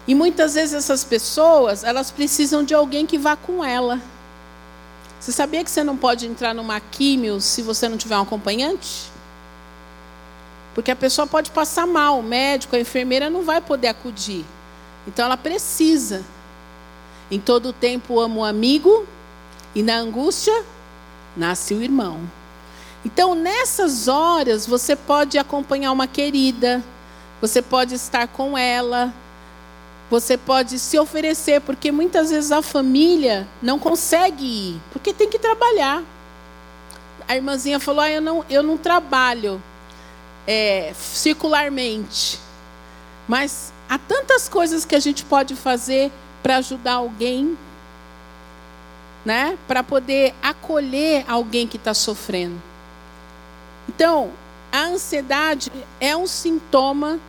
E 0.08 0.16
muitas 0.16 0.54
vezes 0.54 0.74
essas 0.74 1.04
pessoas, 1.04 1.84
elas 1.84 2.10
precisam 2.10 2.63
de 2.63 2.74
alguém 2.74 3.06
que 3.06 3.18
vá 3.18 3.36
com 3.36 3.62
ela. 3.62 4.01
Você 5.20 5.34
sabia 5.34 5.62
que 5.62 5.70
você 5.70 5.84
não 5.84 5.98
pode 5.98 6.25
entrar 6.25 6.54
numa 6.54 6.80
químio 6.80 7.42
se 7.42 7.62
você 7.62 7.89
não 7.89 7.98
tiver 7.98 8.18
um 8.18 8.22
acompanhante? 8.22 9.12
Porque 10.74 10.92
a 10.92 10.96
pessoa 10.96 11.28
pode 11.28 11.51
passar 11.51 11.86
mal, 11.86 12.20
o 12.20 12.24
médico, 12.24 12.78
a 12.78 12.80
enfermeira 12.80 13.30
não 13.30 13.44
vai 13.44 13.60
poder 13.60 13.89
acudir. 13.89 14.46
Então 15.06 15.25
ela 15.25 15.36
precisa. 15.36 16.24
Em 17.31 17.39
todo 17.39 17.71
tempo 17.71 18.19
amo 18.19 18.41
o 18.41 18.45
amigo 18.45 19.05
e 19.75 19.83
na 19.83 19.98
angústia 19.98 20.63
nasce 21.38 21.74
o 21.74 21.81
irmão. 21.81 22.19
Então, 23.05 23.33
nessas 23.33 24.07
horas, 24.07 24.65
você 24.65 24.95
pode 24.95 25.38
acompanhar 25.38 25.91
uma 25.91 26.07
querida, 26.07 26.83
você 27.39 27.62
pode 27.62 27.95
estar 27.95 28.27
com 28.27 28.57
ela, 28.57 29.13
você 30.09 30.38
pode 30.38 30.79
se 30.79 30.98
oferecer, 30.98 31.62
porque 31.62 31.91
muitas 31.91 32.31
vezes 32.31 32.51
a 32.51 32.62
família 32.62 33.48
não 33.62 33.77
consegue 33.77 34.45
ir, 34.45 34.81
porque 34.91 35.13
tem 35.13 35.29
que 35.29 35.39
trabalhar. 35.39 36.03
A 37.27 37.36
irmãzinha 37.36 37.79
falou: 37.79 38.01
ah, 38.01 38.09
eu, 38.09 38.21
não, 38.21 38.43
eu 38.50 38.63
não 38.63 38.75
trabalho 38.75 39.62
é, 40.48 40.93
circularmente. 40.95 42.39
Mas 43.27 43.71
há 43.88 44.00
tantas 44.00 44.50
coisas 44.50 44.83
que 44.83 44.95
a 44.95 45.00
gente 45.00 45.24
pode 45.24 45.55
fazer 45.55 46.12
para 46.41 46.58
ajudar 46.58 46.93
alguém, 46.93 47.58
né? 49.25 49.58
para 49.67 49.84
poder 49.84 50.34
acolher 50.41 51.25
alguém 51.27 51.67
que 51.67 51.77
está 51.77 51.93
sofrendo. 51.93 52.62
Então, 53.88 54.31
a 54.72 54.84
ansiedade 54.84 55.72
é 56.00 56.15
um 56.15 56.27
sintoma 56.27 57.19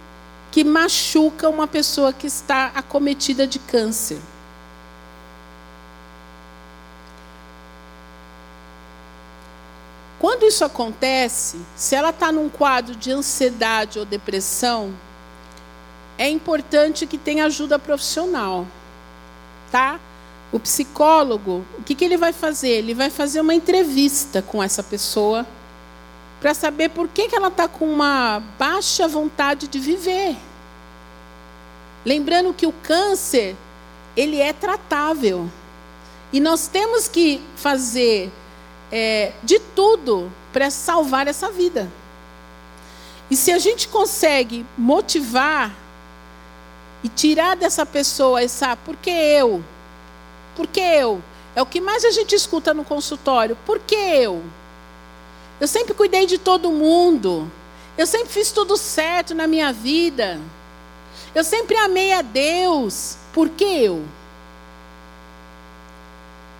que 0.50 0.64
machuca 0.64 1.48
uma 1.48 1.66
pessoa 1.66 2.12
que 2.12 2.26
está 2.26 2.72
acometida 2.74 3.46
de 3.46 3.58
câncer. 3.58 4.18
Quando 10.18 10.44
isso 10.44 10.64
acontece, 10.66 11.58
se 11.74 11.94
ela 11.94 12.10
está 12.10 12.30
num 12.30 12.50
quadro 12.50 12.94
de 12.94 13.10
ansiedade 13.10 13.98
ou 13.98 14.04
depressão, 14.04 14.94
é 16.18 16.28
importante 16.28 17.06
que 17.06 17.16
tenha 17.16 17.46
ajuda 17.46 17.78
profissional, 17.78 18.66
tá? 19.70 19.98
O 20.52 20.58
psicólogo, 20.58 21.64
o 21.78 21.82
que, 21.82 21.94
que 21.94 22.04
ele 22.04 22.16
vai 22.16 22.32
fazer? 22.32 22.70
Ele 22.70 22.94
vai 22.94 23.10
fazer 23.10 23.40
uma 23.40 23.54
entrevista 23.54 24.42
com 24.42 24.62
essa 24.62 24.82
pessoa 24.82 25.46
para 26.40 26.54
saber 26.54 26.88
por 26.88 27.06
que, 27.08 27.28
que 27.28 27.36
ela 27.36 27.48
está 27.48 27.68
com 27.68 27.84
uma 27.84 28.42
baixa 28.58 29.06
vontade 29.06 29.68
de 29.68 29.78
viver. 29.78 30.36
Lembrando 32.04 32.54
que 32.54 32.66
o 32.66 32.72
câncer, 32.72 33.54
ele 34.16 34.40
é 34.40 34.52
tratável. 34.52 35.48
E 36.32 36.40
nós 36.40 36.66
temos 36.66 37.06
que 37.06 37.42
fazer 37.56 38.32
é, 38.90 39.32
de 39.42 39.58
tudo 39.58 40.32
para 40.52 40.70
salvar 40.70 41.28
essa 41.28 41.50
vida. 41.50 41.90
E 43.30 43.36
se 43.36 43.52
a 43.52 43.58
gente 43.58 43.86
consegue 43.86 44.66
motivar 44.76 45.74
e 47.02 47.08
tirar 47.08 47.56
dessa 47.56 47.86
pessoa 47.86 48.42
essa, 48.42 48.76
por 48.76 48.96
que 48.96 49.10
eu? 49.10 49.62
Por 50.54 50.66
que 50.66 50.80
eu? 50.80 51.22
É 51.54 51.62
o 51.62 51.66
que 51.66 51.80
mais 51.80 52.04
a 52.04 52.10
gente 52.10 52.34
escuta 52.34 52.74
no 52.74 52.84
consultório. 52.84 53.56
Por 53.66 53.78
que 53.78 53.94
eu? 53.94 54.42
Eu 55.60 55.66
sempre 55.66 55.94
cuidei 55.94 56.26
de 56.26 56.38
todo 56.38 56.70
mundo. 56.70 57.50
Eu 57.96 58.06
sempre 58.06 58.28
fiz 58.28 58.52
tudo 58.52 58.76
certo 58.76 59.34
na 59.34 59.46
minha 59.46 59.72
vida. 59.72 60.40
Eu 61.34 61.44
sempre 61.44 61.76
amei 61.76 62.12
a 62.12 62.22
Deus. 62.22 63.16
Por 63.32 63.48
que 63.48 63.64
eu? 63.64 64.04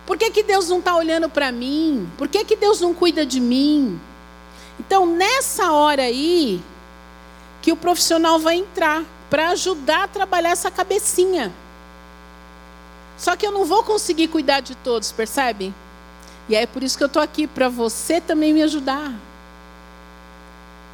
Por 0.06 0.18
que, 0.18 0.30
que 0.30 0.42
Deus 0.42 0.68
não 0.68 0.80
está 0.80 0.97
olhando 0.97 1.28
para 1.28 1.52
mim? 1.52 2.11
Por 2.18 2.26
que, 2.26 2.44
que 2.44 2.56
Deus 2.56 2.80
não 2.80 2.92
cuida 2.92 3.25
de 3.25 3.38
mim? 3.38 4.00
Então, 4.78 5.06
nessa 5.06 5.73
hora 5.73 6.02
aí, 6.02 6.61
que 7.62 7.70
o 7.70 7.76
profissional 7.76 8.38
vai 8.38 8.56
entrar 8.56 9.04
para 9.30 9.50
ajudar 9.50 10.04
a 10.04 10.08
trabalhar 10.08 10.50
essa 10.50 10.70
cabecinha. 10.70 11.52
Só 13.16 13.37
que 13.37 13.46
eu 13.46 13.52
não 13.52 13.64
vou 13.64 13.84
conseguir 13.84 14.28
cuidar 14.28 14.60
de 14.60 14.75
todos, 14.75 15.12
percebe? 15.12 15.72
E 16.49 16.56
é 16.56 16.66
por 16.66 16.82
isso 16.82 16.99
que 16.99 17.04
eu 17.04 17.06
estou 17.06 17.22
aqui, 17.22 17.46
para 17.46 17.68
você 17.68 18.20
também 18.20 18.52
me 18.52 18.62
ajudar. 18.62 19.12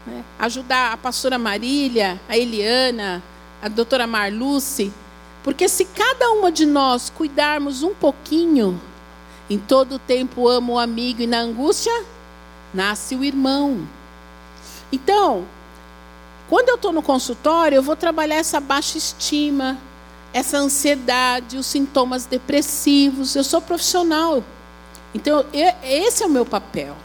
É, 0.08 0.22
ajudar 0.38 0.92
a 0.92 0.96
pastora 0.96 1.38
Marília, 1.38 2.20
a 2.28 2.36
Eliana, 2.36 3.22
a 3.62 3.68
doutora 3.68 4.06
Marluce. 4.06 4.92
Porque 5.42 5.68
se 5.68 5.84
cada 5.84 6.30
uma 6.32 6.52
de 6.52 6.66
nós 6.66 7.08
cuidarmos 7.08 7.82
um 7.82 7.94
pouquinho, 7.94 8.80
em 9.48 9.58
todo 9.58 9.94
o 9.94 9.98
tempo 9.98 10.48
amo 10.48 10.74
o 10.74 10.78
amigo 10.78 11.22
e 11.22 11.26
na 11.26 11.38
angústia 11.38 12.04
nasce 12.74 13.14
o 13.16 13.24
irmão. 13.24 13.86
Então, 14.92 15.46
quando 16.48 16.68
eu 16.68 16.76
estou 16.76 16.92
no 16.92 17.02
consultório, 17.02 17.76
eu 17.76 17.82
vou 17.82 17.96
trabalhar 17.96 18.36
essa 18.36 18.60
baixa 18.60 18.96
estima, 18.96 19.78
essa 20.32 20.58
ansiedade, 20.58 21.56
os 21.56 21.66
sintomas 21.66 22.24
depressivos. 22.24 23.34
Eu 23.34 23.42
sou 23.42 23.60
profissional. 23.60 24.44
Então, 25.14 25.44
eu, 25.52 25.72
esse 25.82 26.22
é 26.22 26.26
o 26.26 26.30
meu 26.30 26.46
papel. 26.46 26.96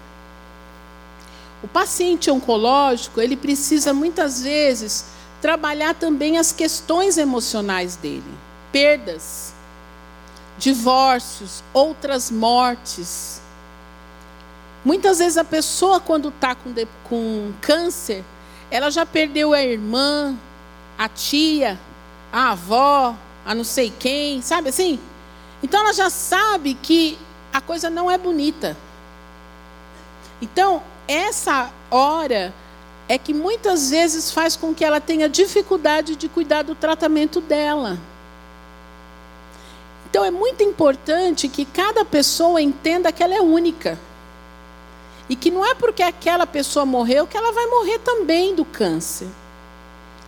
O 1.63 1.67
paciente 1.67 2.29
oncológico, 2.29 3.21
ele 3.21 3.35
precisa 3.35 3.93
muitas 3.93 4.41
vezes 4.41 5.05
trabalhar 5.41 5.95
também 5.95 6.37
as 6.37 6.51
questões 6.51 7.17
emocionais 7.17 7.95
dele, 7.95 8.23
perdas, 8.71 9.53
divórcios, 10.57 11.63
outras 11.73 12.29
mortes. 12.29 13.41
Muitas 14.85 15.19
vezes 15.19 15.37
a 15.37 15.43
pessoa, 15.43 15.99
quando 15.99 16.29
está 16.29 16.53
com, 16.53 16.73
com 17.03 17.53
câncer, 17.59 18.23
ela 18.71 18.89
já 18.89 19.05
perdeu 19.05 19.53
a 19.53 19.61
irmã, 19.61 20.35
a 20.97 21.09
tia, 21.09 21.77
a 22.31 22.51
avó, 22.51 23.15
a 23.45 23.53
não 23.53 23.65
sei 23.65 23.93
quem, 23.99 24.41
sabe 24.41 24.69
assim? 24.69 24.97
Então 25.61 25.81
ela 25.81 25.93
já 25.93 26.09
sabe 26.09 26.73
que 26.73 27.19
a 27.51 27.59
coisa 27.59 27.89
não 27.89 28.09
é 28.09 28.17
bonita. 28.17 28.77
Então, 30.41 30.81
essa 31.07 31.69
hora 31.91 32.53
é 33.07 33.17
que 33.17 33.33
muitas 33.33 33.89
vezes 33.89 34.31
faz 34.31 34.55
com 34.55 34.73
que 34.73 34.85
ela 34.85 35.01
tenha 35.01 35.27
dificuldade 35.27 36.15
de 36.15 36.29
cuidar 36.29 36.63
do 36.63 36.73
tratamento 36.73 37.41
dela. 37.41 37.99
Então 40.09 40.23
é 40.23 40.31
muito 40.31 40.63
importante 40.63 41.47
que 41.47 41.65
cada 41.65 42.05
pessoa 42.05 42.61
entenda 42.61 43.11
que 43.11 43.21
ela 43.21 43.35
é 43.35 43.41
única. 43.41 43.99
E 45.31 45.35
que 45.37 45.49
não 45.49 45.65
é 45.65 45.73
porque 45.73 46.03
aquela 46.03 46.45
pessoa 46.45 46.85
morreu 46.85 47.25
que 47.25 47.37
ela 47.37 47.53
vai 47.53 47.65
morrer 47.67 47.99
também 47.99 48.53
do 48.53 48.65
câncer. 48.65 49.29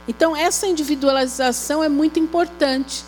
Então 0.07 0.33
essa 0.33 0.65
individualização 0.65 1.83
é 1.83 1.89
muito 1.89 2.21
importante. 2.21 3.03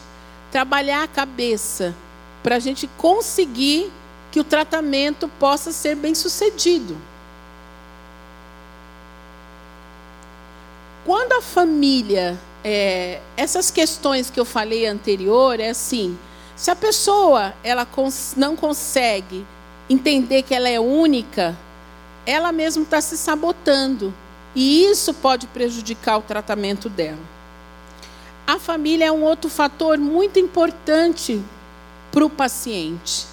Trabalhar 0.51 1.03
a 1.03 1.07
cabeça 1.07 1.95
para 2.43 2.57
a 2.57 2.59
gente 2.59 2.85
conseguir 2.97 3.93
que 4.29 4.41
o 4.41 4.43
tratamento 4.43 5.29
possa 5.39 5.71
ser 5.71 5.95
bem 5.95 6.13
sucedido. 6.13 6.97
Quando 11.05 11.31
a 11.31 11.41
família, 11.41 12.37
é, 12.61 13.21
essas 13.37 13.71
questões 13.71 14.29
que 14.29 14.37
eu 14.37 14.43
falei 14.43 14.85
anterior, 14.85 15.61
é 15.61 15.69
assim, 15.69 16.19
se 16.57 16.69
a 16.69 16.75
pessoa 16.75 17.53
ela 17.63 17.87
não 18.35 18.53
consegue 18.57 19.45
entender 19.89 20.41
que 20.43 20.53
ela 20.53 20.67
é 20.67 20.77
única, 20.77 21.57
ela 22.25 22.51
mesma 22.51 22.83
está 22.83 23.01
se 23.01 23.17
sabotando. 23.17 24.13
E 24.55 24.85
isso 24.85 25.13
pode 25.13 25.47
prejudicar 25.47 26.17
o 26.17 26.21
tratamento 26.21 26.89
dela. 26.89 27.19
A 28.47 28.59
família 28.59 29.05
é 29.05 29.11
um 29.11 29.23
outro 29.23 29.49
fator 29.49 29.97
muito 29.97 30.39
importante 30.39 31.41
para 32.11 32.25
o 32.25 32.29
paciente. 32.29 33.25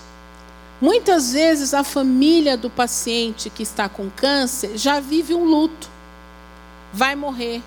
Muitas 0.81 1.33
vezes 1.33 1.75
a 1.75 1.85
família 1.85 2.57
do 2.57 2.69
paciente 2.69 3.49
que 3.49 3.63
está 3.63 3.89
com 3.89 4.11
câncer 4.11 4.77
já 4.77 4.99
vive 4.99 5.35
um 5.35 5.45
luto. 5.45 5.89
Vai 6.93 7.15
morrer. 7.15 7.63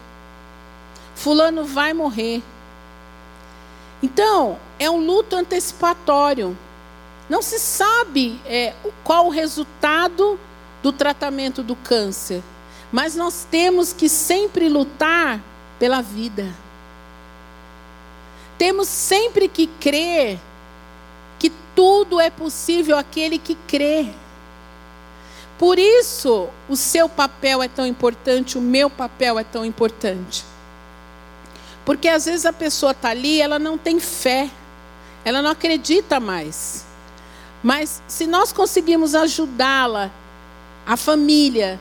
Fulano 1.16 1.64
vai 1.64 1.94
morrer. 1.94 2.44
Então, 4.04 4.60
é 4.78 4.90
um 4.90 5.00
luto 5.00 5.36
antecipatório. 5.36 6.58
Não 7.30 7.42
se 7.42 7.58
sabe 7.58 8.40
é, 8.46 8.74
qual 9.04 9.28
o 9.28 9.32
resultado 9.32 10.38
do 10.86 10.94
tratamento 10.94 11.64
do 11.64 11.76
câncer, 11.76 12.44
mas 12.92 13.16
nós 13.16 13.48
temos 13.50 13.92
que 13.92 14.08
sempre 14.08 14.70
lutar 14.70 15.42
pela 15.80 16.00
vida. 16.00 16.54
Temos 18.56 18.88
sempre 18.88 19.48
que 19.48 19.66
crer 19.66 20.40
que 21.40 21.52
tudo 21.76 22.20
é 22.20 22.30
possível 22.30 23.00
aquele 23.00 23.40
que 23.40 23.56
crê. 23.68 24.12
Por 25.58 25.80
isso, 25.80 26.50
o 26.70 26.76
seu 26.76 27.10
papel 27.10 27.64
é 27.64 27.68
tão 27.68 27.88
importante, 27.88 28.56
o 28.56 28.62
meu 28.62 28.88
papel 28.88 29.40
é 29.40 29.44
tão 29.44 29.66
importante. 29.66 30.46
Porque 31.84 32.08
às 32.08 32.26
vezes 32.26 32.46
a 32.46 32.54
pessoa 32.54 32.92
está 32.92 33.10
ali, 33.10 33.42
ela 33.42 33.58
não 33.58 33.76
tem 33.76 34.00
fé, 34.00 34.52
ela 35.24 35.42
não 35.42 35.50
acredita 35.50 36.20
mais. 36.20 36.86
Mas 37.64 38.04
se 38.08 38.28
nós 38.28 38.54
conseguirmos 38.54 39.16
ajudá-la, 39.16 40.12
a 40.86 40.96
família, 40.96 41.80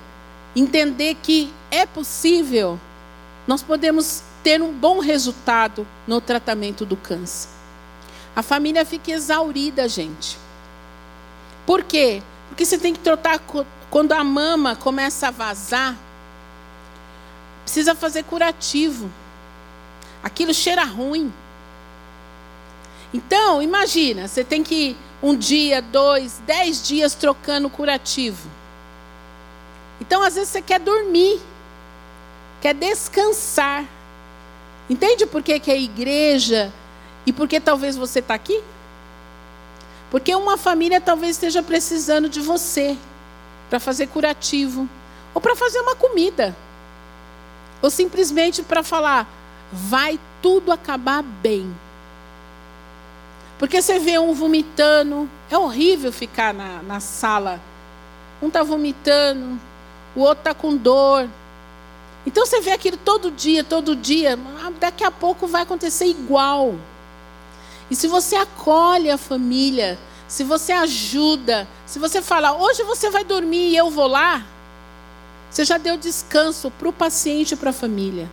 entender 0.57 1.17
que 1.17 1.53
é 1.71 1.85
possível, 1.85 2.79
nós 3.47 3.63
podemos 3.63 4.23
ter 4.43 4.63
um 4.63 4.73
bom 4.73 4.99
resultado 4.99 5.87
no 6.07 6.21
tratamento 6.21 6.87
do 6.87 6.97
câncer. 6.97 7.49
A 8.35 8.43
família 8.43 8.85
fica 8.85 9.13
exaurida, 9.13 9.89
gente. 9.89 10.39
Por 11.67 11.83
quê? 11.83 12.23
Porque 12.49 12.65
você 12.65 12.79
tem 12.79 12.93
que 12.93 13.01
trocar 13.01 13.41
quando 13.91 14.13
a 14.13 14.25
mama 14.25 14.75
começa 14.77 15.29
a 15.29 15.31
vazar, 15.31 15.97
precisa 17.65 17.95
fazer 17.95 18.25
curativo 18.25 19.11
aquilo 20.25 20.55
cheira 20.55 20.85
ruim. 20.85 21.31
Então, 23.13 23.61
imagina, 23.61 24.27
você 24.27 24.43
tem 24.43 24.63
que 24.63 24.97
um 25.23 25.37
dia, 25.37 25.83
dois, 25.83 26.41
dez 26.47 26.83
dias 26.83 27.15
trocando 27.15 27.69
curativo. 27.69 28.49
Então, 30.01 30.23
às 30.23 30.35
vezes 30.35 30.51
você 30.51 30.63
quer 30.63 30.81
dormir, 30.81 31.41
quer 32.61 32.75
descansar. 32.75 33.85
Entende 34.89 35.27
por 35.27 35.43
que, 35.43 35.59
que 35.61 35.71
é 35.71 35.81
igreja 35.81 36.73
e 37.27 37.33
por 37.33 37.49
que 37.49 37.61
talvez 37.61 37.97
você 37.97 38.19
está 38.19 38.35
aqui? 38.35 38.63
Porque 40.11 40.35
uma 40.35 40.57
família 40.57 41.01
talvez 41.01 41.37
esteja 41.37 41.63
precisando 41.63 42.29
de 42.29 42.41
você 42.41 42.97
para 43.69 43.81
fazer 43.81 44.07
curativo, 44.07 44.89
ou 45.33 45.41
para 45.41 45.57
fazer 45.57 45.81
uma 45.81 45.97
comida, 45.97 46.55
ou 47.83 47.91
simplesmente 47.91 48.63
para 48.63 48.83
falar: 48.83 49.27
vai 49.73 50.21
tudo 50.41 50.71
acabar 50.71 51.23
bem. 51.23 51.75
Porque 53.59 53.81
você 53.81 53.99
vê 53.99 54.19
um 54.19 54.35
vomitando, 54.35 55.29
é 55.51 55.57
horrível 55.57 56.13
ficar 56.13 56.53
na, 56.53 56.83
na 56.83 57.01
sala. 57.01 57.61
Um 58.43 58.49
está 58.49 58.63
vomitando, 58.63 59.59
o 60.15 60.21
outro 60.21 60.41
está 60.41 60.55
com 60.55 60.77
dor. 60.77 61.29
Então 62.27 62.47
você 62.47 62.61
vê 62.61 62.71
aquilo 62.71 62.97
todo 62.97 63.31
dia, 63.31 63.63
todo 63.63 63.95
dia, 63.95 64.39
ah, 64.63 64.73
daqui 64.81 65.05
a 65.05 65.11
pouco 65.11 65.47
vai 65.47 65.63
acontecer 65.63 66.07
igual. 66.07 66.75
E 67.91 67.97
se 67.97 68.07
você 68.09 68.37
acolhe 68.37 69.11
a 69.11 69.19
família, 69.19 69.99
se 70.27 70.43
você 70.43 70.73
ajuda, 70.73 71.69
se 71.87 71.99
você 71.99 72.23
fala, 72.23 72.55
hoje 72.55 72.83
você 72.83 73.11
vai 73.11 73.25
dormir 73.25 73.71
e 73.71 73.77
eu 73.77 73.91
vou 73.91 74.07
lá, 74.07 74.45
você 75.51 75.65
já 75.65 75.79
deu 75.79 75.97
descanso 75.97 76.71
para 76.71 76.89
o 76.89 76.93
paciente 76.93 77.53
e 77.53 77.57
para 77.57 77.71
a 77.71 77.75
família. 77.75 78.29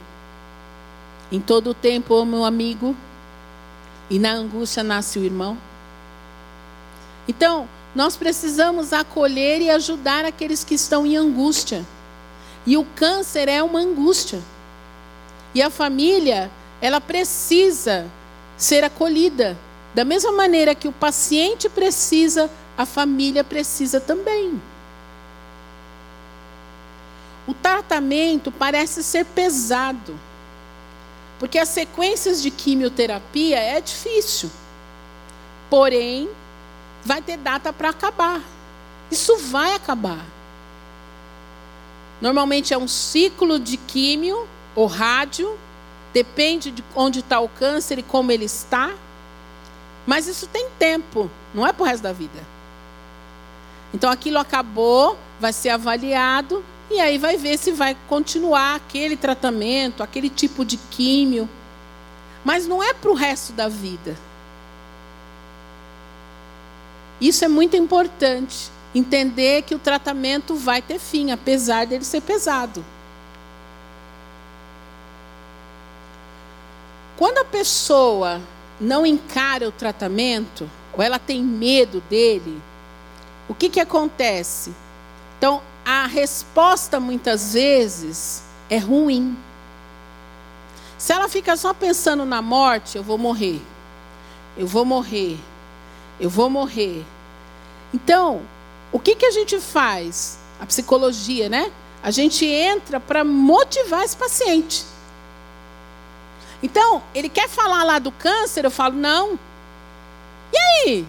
Em 1.32 1.40
todo 1.40 1.72
o 1.72 1.74
tempo 1.74 2.16
o 2.16 2.46
amigo, 2.46 2.96
e 4.10 4.20
na 4.20 4.34
angústia 4.34 4.84
nasce 4.84 5.20
o 5.20 5.24
irmão. 5.24 5.58
Então, 7.28 7.68
nós 7.94 8.16
precisamos 8.16 8.94
acolher 8.94 9.62
e 9.62 9.70
ajudar 9.70 10.24
aqueles 10.24 10.64
que 10.64 10.76
estão 10.76 11.06
em 11.06 11.18
angústia. 11.18 11.86
E 12.66 12.78
o 12.78 12.86
câncer 12.96 13.50
é 13.50 13.62
uma 13.62 13.80
angústia. 13.80 14.40
E 15.54 15.62
a 15.62 15.70
família, 15.70 16.50
ela 16.82 17.02
precisa 17.02 18.10
ser 18.58 18.84
acolhida. 18.84 19.58
Da 19.94 20.06
mesma 20.06 20.32
maneira 20.32 20.74
que 20.74 20.88
o 20.88 20.94
paciente 20.94 21.68
precisa, 21.68 22.50
a 22.78 22.86
família 22.86 23.44
precisa 23.44 24.00
também. 24.00 24.62
O 27.46 27.54
tratamento 27.54 28.52
parece 28.52 29.04
ser 29.04 29.26
pesado, 29.26 30.18
porque 31.40 31.58
as 31.58 31.68
sequências 31.70 32.42
de 32.42 32.50
quimioterapia 32.50 33.60
é 33.60 33.82
difícil. 33.82 34.50
Porém, 35.70 36.30
vai 37.04 37.22
ter 37.22 37.38
data 37.38 37.72
para 37.74 37.90
acabar. 37.90 38.42
Isso 39.10 39.38
vai 39.38 39.74
acabar. 39.74 40.26
Normalmente 42.22 42.74
é 42.74 42.78
um 42.78 42.88
ciclo 42.88 43.60
de 43.60 43.78
químio 43.78 44.48
ou 44.76 44.86
rádio, 44.86 45.58
depende 46.14 46.72
de 46.72 46.84
onde 46.96 47.20
está 47.20 47.40
o 47.40 47.50
câncer 47.50 47.98
e 48.00 48.04
como 48.04 48.32
ele 48.32 48.46
está. 48.46 48.92
Mas 50.06 50.28
isso 50.28 50.48
tem 50.48 50.70
tempo, 50.78 51.30
não 51.54 51.66
é 51.66 51.74
para 51.74 51.84
o 51.84 51.86
resto 51.86 52.04
da 52.04 52.14
vida. 52.14 52.40
Então 53.94 54.10
aquilo 54.10 54.38
acabou, 54.38 55.18
vai 55.40 55.52
ser 55.52 55.70
avaliado 55.70 56.64
e 56.90 57.00
aí 57.00 57.18
vai 57.18 57.38
ver 57.38 57.58
se 57.58 57.72
vai 57.72 57.96
continuar 58.08 58.76
aquele 58.76 59.18
tratamento, 59.18 60.04
aquele 60.04 60.30
tipo 60.30 60.64
de 60.64 60.78
químio. 60.78 61.50
Mas 62.44 62.68
não 62.68 62.82
é 62.82 62.94
para 62.94 63.12
o 63.12 63.16
resto 63.16 63.54
da 63.54 63.68
vida. 63.68 64.18
Isso 67.22 67.46
é 67.46 67.48
muito 67.48 67.78
importante. 67.78 68.72
Entender 68.94 69.62
que 69.62 69.76
o 69.76 69.80
tratamento 69.80 70.56
vai 70.56 70.82
ter 70.82 71.00
fim, 71.00 71.32
apesar 71.32 71.86
dele 71.86 72.04
ser 72.04 72.22
pesado. 72.22 72.84
Quando 77.16 77.38
a 77.38 77.46
pessoa 77.46 78.42
não 78.80 79.06
encara 79.06 79.68
o 79.70 79.72
tratamento, 79.72 80.68
ou 80.92 81.04
ela 81.04 81.20
tem 81.20 81.44
medo 81.44 82.02
dele, 82.10 82.60
o 83.48 83.54
que, 83.54 83.70
que 83.70 83.80
acontece? 83.80 84.74
Então, 85.38 85.62
a 85.86 86.08
resposta 86.08 87.00
muitas 87.00 87.54
vezes 87.54 88.44
é 88.70 88.78
ruim. 88.78 89.38
Se 90.98 91.14
ela 91.14 91.30
fica 91.30 91.56
só 91.56 91.74
pensando 91.74 92.26
na 92.26 92.42
morte, 92.42 92.98
eu 92.98 93.04
vou 93.04 93.18
morrer, 93.18 93.62
eu 94.58 94.66
vou 94.66 94.84
morrer, 94.84 95.38
eu 96.22 96.30
vou 96.30 96.52
morrer. 96.52 97.04
Então, 97.92 98.44
o 98.92 99.00
que, 99.00 99.16
que 99.16 99.26
a 99.26 99.32
gente 99.32 99.60
faz? 99.60 100.38
A 100.60 100.66
psicologia, 100.68 101.50
né? 101.50 101.72
A 102.04 102.12
gente 102.12 102.46
entra 102.46 103.00
para 103.00 103.24
motivar 103.24 104.04
esse 104.04 104.16
paciente. 104.16 104.86
Então, 106.62 107.02
ele 107.16 107.28
quer 107.28 107.50
falar 107.50 107.84
lá 107.84 107.98
do 107.98 108.12
câncer, 108.12 108.64
eu 108.64 108.70
falo, 108.70 108.96
não. 108.96 109.40
E 110.54 110.58
aí? 110.58 111.02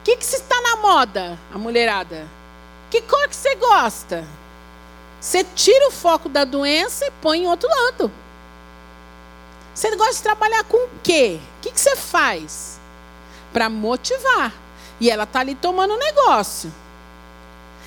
O 0.00 0.04
que, 0.04 0.16
que 0.16 0.24
está 0.24 0.60
na 0.60 0.76
moda, 0.76 1.36
a 1.52 1.58
mulherada? 1.58 2.28
Que 2.88 3.02
cor 3.02 3.28
que 3.28 3.34
você 3.34 3.56
gosta? 3.56 4.24
Você 5.20 5.42
tira 5.42 5.88
o 5.88 5.90
foco 5.90 6.28
da 6.28 6.44
doença 6.44 7.04
e 7.04 7.10
põe 7.10 7.42
em 7.42 7.48
outro 7.48 7.68
lado. 7.68 8.12
Você 9.74 9.94
gosta 9.96 10.14
de 10.14 10.22
trabalhar 10.22 10.62
com 10.64 10.76
o 10.76 10.90
quê? 11.02 11.40
O 11.58 11.62
que, 11.62 11.72
que 11.72 11.80
você 11.80 11.96
faz? 11.96 12.77
Para 13.52 13.68
motivar. 13.68 14.52
E 15.00 15.10
ela 15.10 15.24
está 15.24 15.40
ali 15.40 15.54
tomando 15.54 15.94
um 15.94 15.98
negócio. 15.98 16.72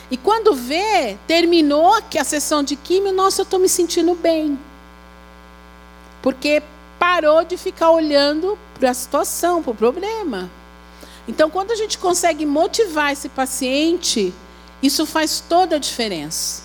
E 0.09 0.17
quando 0.17 0.53
vê, 0.53 1.17
terminou 1.25 1.93
a 1.95 2.23
sessão 2.23 2.61
de 2.61 2.75
químio, 2.75 3.13
nossa, 3.13 3.41
eu 3.41 3.43
estou 3.43 3.59
me 3.59 3.69
sentindo 3.69 4.13
bem. 4.13 4.59
Porque 6.21 6.61
parou 6.99 7.43
de 7.43 7.55
ficar 7.57 7.91
olhando 7.91 8.57
para 8.77 8.91
a 8.91 8.93
situação, 8.93 9.63
para 9.63 9.71
o 9.71 9.75
problema. 9.75 10.51
Então, 11.27 11.49
quando 11.49 11.71
a 11.71 11.75
gente 11.75 11.97
consegue 11.97 12.45
motivar 12.45 13.13
esse 13.13 13.29
paciente, 13.29 14.33
isso 14.83 15.05
faz 15.05 15.43
toda 15.47 15.77
a 15.77 15.79
diferença. 15.79 16.63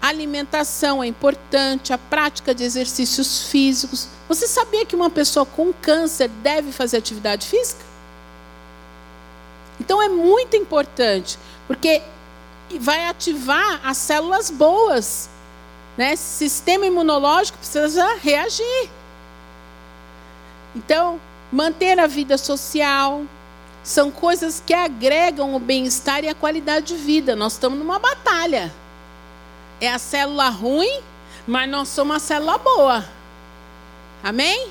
A 0.00 0.08
alimentação 0.08 1.02
é 1.02 1.06
importante, 1.06 1.92
a 1.92 1.98
prática 1.98 2.54
de 2.54 2.64
exercícios 2.64 3.42
físicos. 3.48 4.08
Você 4.28 4.46
sabia 4.46 4.86
que 4.86 4.96
uma 4.96 5.10
pessoa 5.10 5.44
com 5.44 5.72
câncer 5.72 6.28
deve 6.28 6.72
fazer 6.72 6.96
atividade 6.96 7.46
física? 7.46 7.87
Então 9.80 10.02
é 10.02 10.08
muito 10.08 10.56
importante, 10.56 11.38
porque 11.66 12.02
vai 12.80 13.06
ativar 13.06 13.80
as 13.84 13.96
células 13.96 14.50
boas. 14.50 15.30
Né? 15.96 16.16
Sistema 16.16 16.86
imunológico 16.86 17.58
precisa 17.58 18.16
reagir. 18.16 18.90
Então, 20.76 21.20
manter 21.50 21.98
a 21.98 22.06
vida 22.06 22.36
social 22.36 23.22
são 23.82 24.10
coisas 24.10 24.62
que 24.64 24.74
agregam 24.74 25.54
o 25.54 25.58
bem-estar 25.58 26.22
e 26.24 26.28
a 26.28 26.34
qualidade 26.34 26.94
de 26.94 26.96
vida. 26.96 27.34
Nós 27.34 27.54
estamos 27.54 27.78
numa 27.78 27.98
batalha. 27.98 28.72
É 29.80 29.88
a 29.88 29.98
célula 29.98 30.48
ruim, 30.50 31.00
mas 31.46 31.70
nós 31.70 31.88
somos 31.88 32.14
uma 32.14 32.20
célula 32.20 32.58
boa. 32.58 33.04
Amém? 34.22 34.70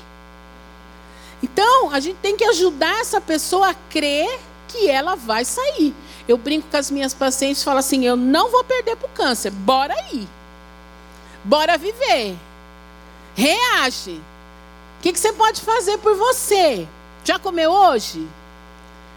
Então, 1.42 1.90
a 1.90 2.00
gente 2.00 2.16
tem 2.16 2.36
que 2.36 2.44
ajudar 2.44 3.00
essa 3.00 3.20
pessoa 3.20 3.70
a 3.70 3.74
crer 3.74 4.38
que 4.68 4.88
ela 4.88 5.16
vai 5.16 5.44
sair. 5.44 5.94
Eu 6.28 6.36
brinco 6.36 6.68
com 6.70 6.76
as 6.76 6.90
minhas 6.90 7.14
pacientes 7.14 7.62
e 7.62 7.64
falo 7.64 7.78
assim: 7.78 8.04
eu 8.04 8.16
não 8.16 8.50
vou 8.50 8.62
perder 8.62 8.96
para 8.96 9.06
o 9.06 9.12
câncer, 9.12 9.50
bora 9.50 9.94
aí. 9.94 10.28
Bora 11.42 11.78
viver. 11.78 12.36
Reage. 13.34 14.20
O 14.98 15.02
que, 15.02 15.12
que 15.12 15.18
você 15.18 15.32
pode 15.32 15.60
fazer 15.62 15.98
por 15.98 16.16
você? 16.16 16.86
Já 17.24 17.38
comeu 17.38 17.70
hoje? 17.70 18.28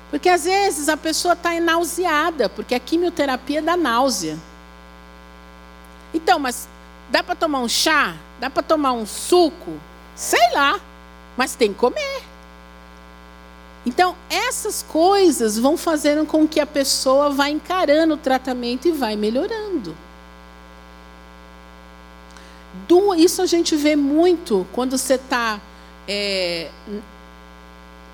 Porque 0.10 0.30
às 0.30 0.44
vezes 0.44 0.90
a 0.90 0.98
pessoa 0.98 1.34
está 1.34 1.60
nauseada, 1.60 2.50
porque 2.50 2.76
a 2.76 2.80
quimioterapia 2.80 3.62
dá 3.62 3.76
náusea. 3.76 4.38
Então, 6.14 6.38
mas 6.38 6.68
dá 7.10 7.24
para 7.24 7.36
tomar 7.36 7.60
um 7.60 7.70
chá? 7.70 8.16
Dá 8.40 8.50
para 8.50 8.62
tomar 8.62 8.92
um 8.92 9.06
suco? 9.06 9.80
Sei 10.16 10.52
lá, 10.54 10.80
mas 11.38 11.56
tem 11.56 11.74
que 11.74 11.80
comer. 11.80 12.31
Então, 13.86 14.16
essas 14.30 14.84
coisas 14.84 15.58
vão 15.58 15.76
fazendo 15.76 16.26
com 16.26 16.48
que 16.48 16.60
a 16.60 16.66
pessoa 16.66 17.30
vá 17.30 17.50
encarando 17.50 18.14
o 18.14 18.18
tratamento 18.18 18.88
e 18.88 18.92
vai 18.92 19.16
melhorando. 19.16 19.96
Isso 23.18 23.42
a 23.42 23.46
gente 23.46 23.76
vê 23.76 23.96
muito 23.96 24.66
quando 24.72 24.98
você 24.98 25.16
está 25.16 25.60
é, 26.08 26.70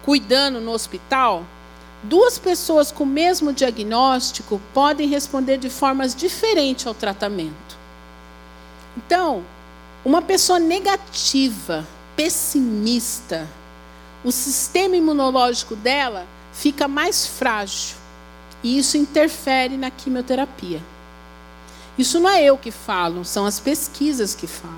cuidando 0.04 0.60
no 0.60 0.72
hospital. 0.72 1.46
Duas 2.04 2.38
pessoas 2.38 2.92
com 2.92 3.04
o 3.04 3.08
mesmo 3.08 3.54
diagnóstico 3.54 4.62
podem 4.74 5.08
responder 5.08 5.58
de 5.58 5.70
formas 5.70 6.16
diferentes 6.16 6.86
ao 6.86 6.94
tratamento. 6.94 7.78
Então, 8.96 9.44
uma 10.06 10.22
pessoa 10.22 10.60
negativa, 10.60 11.88
pessimista, 12.16 13.48
o 14.28 14.32
sistema 14.34 14.94
imunológico 14.98 15.74
dela 15.74 16.28
fica 16.52 16.86
mais 16.86 17.26
frágil. 17.26 17.96
E 18.62 18.78
isso 18.78 18.98
interfere 18.98 19.78
na 19.78 19.90
quimioterapia. 19.90 20.84
Isso 21.98 22.20
não 22.20 22.30
é 22.30 22.44
eu 22.44 22.58
que 22.58 22.70
falo, 22.70 23.24
são 23.24 23.46
as 23.46 23.58
pesquisas 23.58 24.36
que 24.36 24.46
falam. 24.46 24.76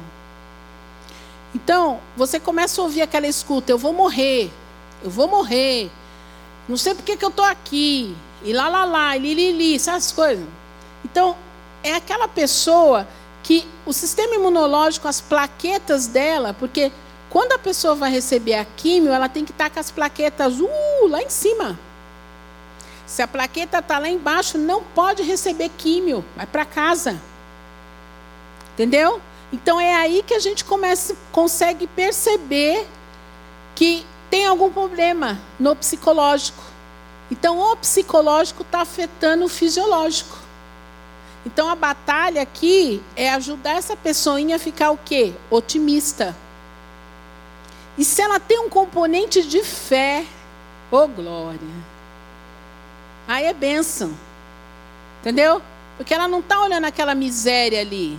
Então, 1.56 2.00
você 2.16 2.40
começa 2.40 2.80
a 2.80 2.84
ouvir 2.84 3.02
aquela 3.02 3.26
escuta: 3.26 3.72
eu 3.72 3.78
vou 3.80 3.92
morrer, 3.92 4.52
eu 5.04 5.10
vou 5.10 5.28
morrer, 5.28 5.90
não 6.68 6.78
sei 6.78 6.94
por 6.94 7.04
que, 7.04 7.18
eu 7.20 7.30
estou 7.30 7.44
aqui, 7.44 8.16
e 8.44 8.54
lá, 8.54 8.70
lá, 8.70 8.86
lá, 8.86 9.18
e 9.18 9.20
li, 9.20 9.34
li, 9.34 9.52
li, 9.52 9.76
essas 9.76 10.12
coisas. 10.12 10.46
Então, 11.04 11.36
é 11.82 11.96
aquela 11.96 12.28
pessoa 12.28 13.08
que 13.42 13.68
o 13.84 13.94
sistema 13.94 14.36
imunológico, 14.36 15.08
as 15.08 15.20
plaquetas 15.20 16.06
dela, 16.06 16.54
porque 16.54 16.92
quando 17.30 17.52
a 17.52 17.60
pessoa 17.60 17.96
vai 17.96 18.12
receber 18.12 18.56
a 18.56 18.66
químio, 18.66 19.12
ela 19.12 19.30
tem 19.30 19.46
que 19.46 19.52
estar 19.52 19.70
com 19.70 19.80
as 19.80 19.92
plaquetas 19.92 20.60
uh, 20.60 21.08
lá 21.08 21.22
em 21.22 21.30
cima. 21.30 21.78
Se 23.06 23.22
a 23.22 23.28
plaqueta 23.28 23.80
está 23.80 24.00
lá 24.00 24.10
embaixo, 24.10 24.58
não 24.58 24.84
pode 24.84 25.24
receber 25.24 25.70
químio, 25.78 26.24
vai 26.36 26.46
para 26.46 26.66
casa. 26.66 27.20
Entendeu? 28.74 29.22
Então 29.52 29.80
é 29.80 29.96
aí 29.96 30.24
que 30.24 30.34
a 30.34 30.40
gente 30.40 30.64
consegue 31.32 31.88
perceber 31.88 32.88
que 33.76 34.06
tem 34.30 34.46
algum 34.46 34.72
problema 34.72 35.40
no 35.60 35.76
psicológico. 35.76 36.64
Então 37.32 37.60
o 37.60 37.76
psicológico 37.76 38.62
está 38.62 38.82
afetando 38.82 39.46
o 39.46 39.50
fisiológico. 39.50 40.38
Então 41.46 41.68
a 41.70 41.76
batalha 41.76 42.42
aqui 42.42 43.02
é 43.16 43.32
ajudar 43.32 43.78
essa 43.78 43.96
pessoinha 43.96 44.58
a 44.58 44.60
ficar 44.60 44.92
o 44.92 44.98
quê? 44.98 45.34
Otimista. 45.50 46.36
E 48.00 48.06
se 48.06 48.22
ela 48.22 48.40
tem 48.40 48.58
um 48.60 48.70
componente 48.70 49.44
de 49.44 49.62
fé, 49.62 50.26
ô 50.90 51.00
oh 51.00 51.08
glória. 51.10 51.60
aí 53.28 53.44
é 53.44 53.54
bênção. 53.54 54.18
Entendeu? 55.20 55.62
Porque 55.98 56.14
ela 56.14 56.26
não 56.26 56.40
está 56.40 56.62
olhando 56.62 56.86
aquela 56.86 57.14
miséria 57.14 57.82
ali. 57.82 58.18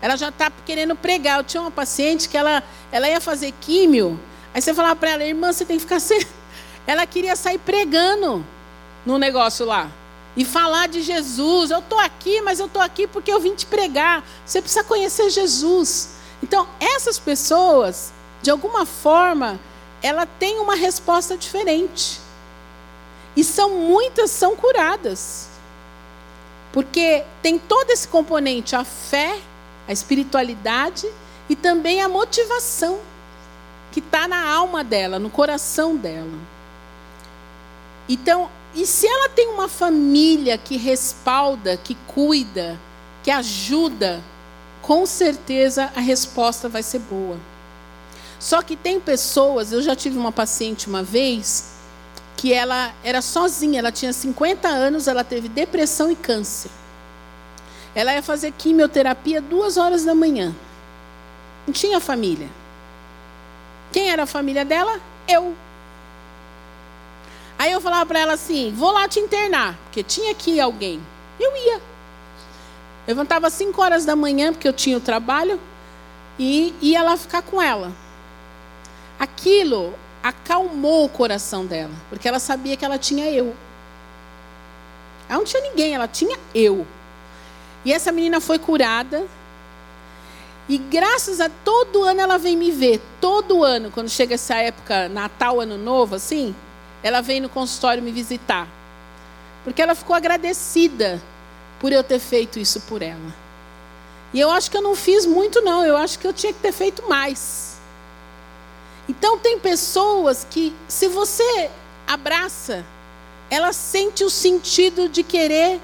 Ela 0.00 0.14
já 0.14 0.28
está 0.28 0.48
querendo 0.64 0.94
pregar. 0.94 1.38
Eu 1.38 1.44
tinha 1.44 1.60
uma 1.60 1.72
paciente 1.72 2.28
que 2.28 2.36
ela, 2.36 2.62
ela 2.92 3.08
ia 3.08 3.20
fazer 3.20 3.52
químio. 3.60 4.18
Aí 4.54 4.62
você 4.62 4.72
falava 4.72 4.94
para 4.94 5.10
ela, 5.10 5.24
irmã, 5.24 5.52
você 5.52 5.64
tem 5.64 5.76
que 5.76 5.82
ficar. 5.82 5.98
Sem... 5.98 6.24
Ela 6.86 7.04
queria 7.04 7.34
sair 7.34 7.58
pregando 7.58 8.46
no 9.04 9.18
negócio 9.18 9.66
lá. 9.66 9.90
E 10.36 10.44
falar 10.44 10.86
de 10.86 11.02
Jesus. 11.02 11.72
Eu 11.72 11.80
estou 11.80 11.98
aqui, 11.98 12.40
mas 12.42 12.60
eu 12.60 12.66
estou 12.66 12.80
aqui 12.80 13.08
porque 13.08 13.32
eu 13.32 13.40
vim 13.40 13.56
te 13.56 13.66
pregar. 13.66 14.24
Você 14.46 14.62
precisa 14.62 14.84
conhecer 14.84 15.30
Jesus. 15.30 16.10
Então, 16.40 16.68
essas 16.78 17.18
pessoas, 17.18 18.12
de 18.42 18.50
alguma 18.50 18.86
forma, 18.86 19.58
ela 20.02 20.24
tem 20.24 20.58
uma 20.60 20.74
resposta 20.74 21.36
diferente. 21.36 22.20
E 23.36 23.44
são 23.44 23.70
muitas 23.78 24.30
são 24.30 24.56
curadas. 24.56 25.48
Porque 26.72 27.24
tem 27.42 27.58
todo 27.58 27.90
esse 27.90 28.08
componente, 28.08 28.74
a 28.74 28.84
fé, 28.84 29.40
a 29.86 29.92
espiritualidade 29.92 31.08
e 31.48 31.56
também 31.56 32.00
a 32.00 32.08
motivação 32.08 33.00
que 33.90 33.98
está 33.98 34.28
na 34.28 34.48
alma 34.48 34.84
dela, 34.84 35.18
no 35.18 35.28
coração 35.28 35.96
dela. 35.96 36.38
Então, 38.08 38.48
e 38.74 38.86
se 38.86 39.06
ela 39.06 39.28
tem 39.28 39.48
uma 39.48 39.68
família 39.68 40.56
que 40.56 40.76
respalda, 40.76 41.76
que 41.76 41.96
cuida, 42.06 42.78
que 43.22 43.30
ajuda, 43.30 44.22
com 44.80 45.04
certeza 45.06 45.90
a 45.94 46.00
resposta 46.00 46.68
vai 46.68 46.82
ser 46.82 47.00
boa. 47.00 47.36
Só 48.40 48.62
que 48.62 48.74
tem 48.74 48.98
pessoas, 48.98 49.70
eu 49.70 49.82
já 49.82 49.94
tive 49.94 50.16
uma 50.18 50.32
paciente 50.32 50.88
uma 50.88 51.02
vez, 51.02 51.74
que 52.38 52.54
ela 52.54 52.94
era 53.04 53.20
sozinha, 53.20 53.80
ela 53.80 53.92
tinha 53.92 54.14
50 54.14 54.66
anos, 54.66 55.06
ela 55.06 55.22
teve 55.22 55.46
depressão 55.46 56.10
e 56.10 56.16
câncer. 56.16 56.70
Ela 57.94 58.14
ia 58.14 58.22
fazer 58.22 58.52
quimioterapia 58.52 59.42
duas 59.42 59.76
horas 59.76 60.04
da 60.06 60.14
manhã. 60.14 60.56
Não 61.66 61.74
tinha 61.74 62.00
família. 62.00 62.48
Quem 63.92 64.08
era 64.08 64.22
a 64.22 64.26
família 64.26 64.64
dela? 64.64 64.98
Eu. 65.28 65.54
Aí 67.58 67.70
eu 67.72 67.80
falava 67.80 68.06
para 68.06 68.20
ela 68.20 68.32
assim: 68.32 68.72
vou 68.74 68.90
lá 68.90 69.06
te 69.06 69.20
internar, 69.20 69.76
porque 69.84 70.02
tinha 70.02 70.30
aqui 70.30 70.58
alguém. 70.58 70.98
Eu 71.38 71.54
ia. 71.54 71.80
Levantava 73.06 73.48
às 73.48 73.52
5 73.52 73.82
horas 73.82 74.06
da 74.06 74.16
manhã, 74.16 74.50
porque 74.50 74.68
eu 74.68 74.72
tinha 74.72 74.96
o 74.96 75.00
trabalho, 75.00 75.60
e 76.38 76.74
ia 76.80 77.02
lá 77.02 77.18
ficar 77.18 77.42
com 77.42 77.60
ela. 77.60 77.92
Aquilo 79.20 79.94
acalmou 80.22 81.04
o 81.04 81.08
coração 81.10 81.66
dela, 81.66 81.92
porque 82.08 82.26
ela 82.26 82.38
sabia 82.38 82.74
que 82.74 82.84
ela 82.86 82.98
tinha 82.98 83.30
eu. 83.30 83.54
Ela 85.28 85.38
não 85.38 85.44
tinha 85.44 85.62
ninguém, 85.62 85.94
ela 85.94 86.08
tinha 86.08 86.38
eu. 86.54 86.86
E 87.84 87.92
essa 87.92 88.10
menina 88.10 88.40
foi 88.40 88.58
curada. 88.58 89.26
E 90.66 90.78
graças 90.78 91.38
a 91.38 91.50
todo 91.50 92.02
ano 92.04 92.20
ela 92.20 92.38
vem 92.38 92.56
me 92.56 92.70
ver, 92.70 92.98
todo 93.20 93.62
ano, 93.62 93.90
quando 93.90 94.08
chega 94.08 94.36
essa 94.36 94.54
época, 94.54 95.08
Natal, 95.10 95.60
Ano 95.60 95.76
Novo, 95.76 96.14
assim, 96.14 96.54
ela 97.02 97.20
vem 97.20 97.40
no 97.40 97.48
consultório 97.50 98.02
me 98.02 98.10
visitar. 98.10 98.66
Porque 99.64 99.82
ela 99.82 99.94
ficou 99.94 100.16
agradecida 100.16 101.20
por 101.78 101.92
eu 101.92 102.02
ter 102.02 102.18
feito 102.20 102.58
isso 102.58 102.80
por 102.82 103.02
ela. 103.02 103.34
E 104.32 104.40
eu 104.40 104.50
acho 104.50 104.70
que 104.70 104.76
eu 104.78 104.82
não 104.82 104.96
fiz 104.96 105.26
muito, 105.26 105.60
não, 105.60 105.84
eu 105.84 105.96
acho 105.96 106.18
que 106.18 106.26
eu 106.26 106.32
tinha 106.32 106.52
que 106.52 106.60
ter 106.60 106.72
feito 106.72 107.06
mais. 107.08 107.69
Então, 109.10 109.36
tem 109.40 109.58
pessoas 109.58 110.46
que, 110.48 110.72
se 110.86 111.08
você 111.08 111.68
abraça, 112.06 112.86
ela 113.50 113.72
sente 113.72 114.22
o 114.22 114.30
sentido 114.30 115.08
de 115.08 115.24
querer 115.24 115.80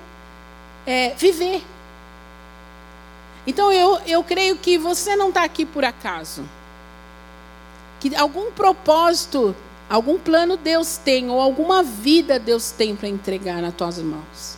é, 0.86 1.12
viver. 1.16 1.60
Então, 3.44 3.72
eu, 3.72 3.98
eu 4.06 4.22
creio 4.22 4.56
que 4.56 4.78
você 4.78 5.16
não 5.16 5.30
está 5.30 5.42
aqui 5.42 5.66
por 5.66 5.84
acaso. 5.84 6.48
Que 7.98 8.14
algum 8.14 8.52
propósito, 8.52 9.56
algum 9.90 10.20
plano 10.20 10.56
Deus 10.56 10.96
tem, 10.96 11.28
ou 11.28 11.40
alguma 11.40 11.82
vida 11.82 12.38
Deus 12.38 12.70
tem 12.70 12.94
para 12.94 13.08
entregar 13.08 13.60
nas 13.60 13.74
tuas 13.74 13.98
mãos. 13.98 14.56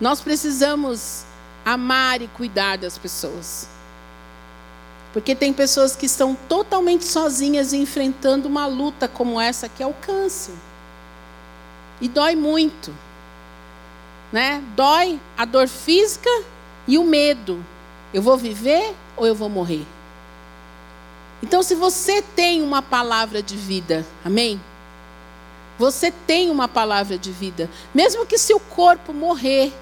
Nós 0.00 0.22
precisamos 0.22 1.26
amar 1.62 2.22
e 2.22 2.28
cuidar 2.28 2.78
das 2.78 2.96
pessoas. 2.96 3.68
Porque 5.12 5.34
tem 5.34 5.52
pessoas 5.52 5.96
que 5.96 6.06
estão 6.06 6.36
totalmente 6.48 7.04
sozinhas 7.04 7.72
enfrentando 7.72 8.48
uma 8.48 8.66
luta 8.66 9.08
como 9.08 9.40
essa 9.40 9.68
que 9.68 9.82
é 9.82 9.86
o 9.86 9.94
câncer. 9.94 10.54
E 12.00 12.08
dói 12.08 12.36
muito. 12.36 12.94
Né? 14.32 14.62
Dói 14.76 15.20
a 15.36 15.44
dor 15.44 15.66
física 15.68 16.30
e 16.86 16.96
o 16.96 17.04
medo. 17.04 17.64
Eu 18.14 18.22
vou 18.22 18.36
viver 18.36 18.94
ou 19.16 19.26
eu 19.26 19.34
vou 19.34 19.48
morrer? 19.48 19.84
Então, 21.42 21.62
se 21.62 21.74
você 21.74 22.22
tem 22.22 22.62
uma 22.62 22.82
palavra 22.82 23.42
de 23.42 23.56
vida, 23.56 24.06
amém? 24.24 24.60
Você 25.78 26.10
tem 26.10 26.50
uma 26.50 26.68
palavra 26.68 27.16
de 27.16 27.32
vida. 27.32 27.70
Mesmo 27.94 28.26
que 28.26 28.36
seu 28.36 28.60
corpo 28.60 29.12
morrer, 29.12 29.72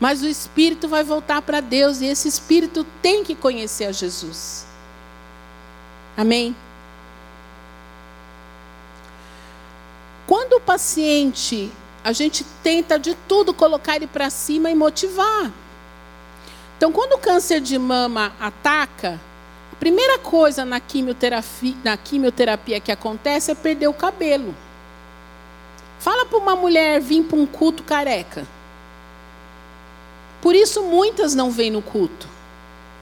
mas 0.00 0.22
o 0.22 0.26
espírito 0.26 0.88
vai 0.88 1.04
voltar 1.04 1.42
para 1.42 1.60
Deus 1.60 2.00
e 2.00 2.06
esse 2.06 2.26
espírito 2.26 2.84
tem 3.02 3.22
que 3.22 3.34
conhecer 3.34 3.84
a 3.84 3.92
Jesus. 3.92 4.66
Amém? 6.16 6.56
Quando 10.26 10.54
o 10.54 10.60
paciente, 10.60 11.70
a 12.02 12.12
gente 12.12 12.44
tenta 12.62 12.98
de 12.98 13.14
tudo 13.28 13.52
colocar 13.52 13.96
ele 13.96 14.06
para 14.06 14.30
cima 14.30 14.70
e 14.70 14.74
motivar. 14.74 15.52
Então, 16.78 16.90
quando 16.90 17.12
o 17.12 17.18
câncer 17.18 17.60
de 17.60 17.78
mama 17.78 18.32
ataca, 18.40 19.20
a 19.70 19.76
primeira 19.76 20.18
coisa 20.18 20.64
na 20.64 20.80
quimioterapia, 20.80 21.76
na 21.84 21.96
quimioterapia 21.96 22.80
que 22.80 22.90
acontece 22.90 23.50
é 23.50 23.54
perder 23.54 23.88
o 23.88 23.92
cabelo. 23.92 24.54
Fala 25.98 26.24
para 26.24 26.38
uma 26.38 26.56
mulher 26.56 27.00
vir 27.00 27.24
para 27.24 27.36
um 27.36 27.44
culto 27.44 27.82
careca. 27.82 28.46
Por 30.40 30.54
isso 30.54 30.82
muitas 30.82 31.34
não 31.34 31.50
vêm 31.50 31.70
no 31.70 31.82
culto, 31.82 32.28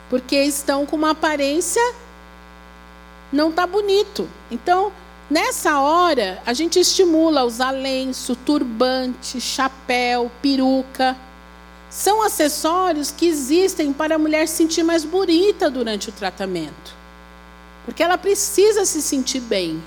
porque 0.09 0.35
estão 0.35 0.85
com 0.85 0.95
uma 0.95 1.11
aparência 1.11 1.81
não 3.31 3.51
tá 3.51 3.65
bonito. 3.67 4.27
Então, 4.49 4.91
nessa 5.29 5.79
hora, 5.79 6.41
a 6.45 6.53
gente 6.53 6.79
estimula 6.79 7.43
usar 7.43 7.71
lenço, 7.71 8.35
turbante, 8.35 9.39
chapéu, 9.39 10.31
peruca. 10.41 11.15
São 11.89 12.21
acessórios 12.21 13.11
que 13.11 13.27
existem 13.27 13.93
para 13.93 14.15
a 14.15 14.19
mulher 14.19 14.47
se 14.47 14.57
sentir 14.57 14.83
mais 14.83 15.03
bonita 15.03 15.69
durante 15.69 16.09
o 16.09 16.11
tratamento. 16.11 16.95
Porque 17.85 18.03
ela 18.03 18.17
precisa 18.17 18.85
se 18.85 19.01
sentir 19.01 19.39
bem. 19.39 19.81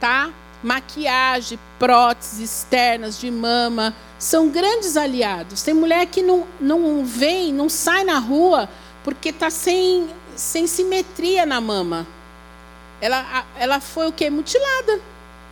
Tá? 0.00 0.30
Maquiagem, 0.62 1.58
próteses 1.78 2.40
externas 2.40 3.18
de 3.18 3.30
mama, 3.30 3.94
são 4.18 4.48
grandes 4.48 4.96
aliados. 4.96 5.62
Tem 5.62 5.74
mulher 5.74 6.06
que 6.06 6.22
não, 6.22 6.46
não 6.60 7.04
vem, 7.04 7.52
não 7.52 7.68
sai 7.68 8.04
na 8.04 8.18
rua 8.18 8.68
porque 9.04 9.28
está 9.28 9.50
sem, 9.50 10.08
sem 10.36 10.66
simetria 10.66 11.46
na 11.46 11.60
mama. 11.60 12.06
Ela, 13.00 13.46
ela 13.56 13.80
foi 13.80 14.08
o 14.08 14.12
que? 14.12 14.28
Mutilada. 14.28 15.00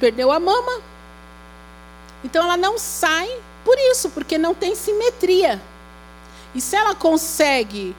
Perdeu 0.01 0.33
a 0.33 0.41
mama. 0.41 0.83
Então 2.25 2.45
ela 2.45 2.57
não 2.57 2.77
sai 2.79 3.31
por 3.65 3.79
isso, 3.79 4.11
porque 4.11 4.37
não 4.37 4.55
tem 4.55 4.75
simetria. 4.75 5.61
E 6.55 6.61
se 6.61 6.75
ela 6.77 6.95
consegue 6.95 7.95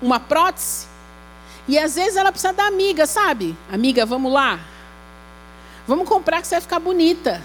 uma 0.00 0.18
prótese, 0.18 0.86
e 1.66 1.78
às 1.78 1.94
vezes 1.94 2.16
ela 2.16 2.30
precisa 2.30 2.52
da 2.52 2.66
amiga, 2.66 3.06
sabe? 3.06 3.56
Amiga, 3.70 4.04
vamos 4.04 4.32
lá. 4.32 4.60
Vamos 5.86 6.08
comprar 6.08 6.40
que 6.40 6.48
você 6.48 6.54
vai 6.54 6.62
ficar 6.62 6.78
bonita. 6.78 7.42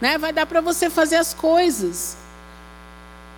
Né? 0.00 0.18
Vai 0.18 0.32
dar 0.32 0.46
para 0.46 0.60
você 0.60 0.88
fazer 0.88 1.16
as 1.16 1.34
coisas. 1.34 2.16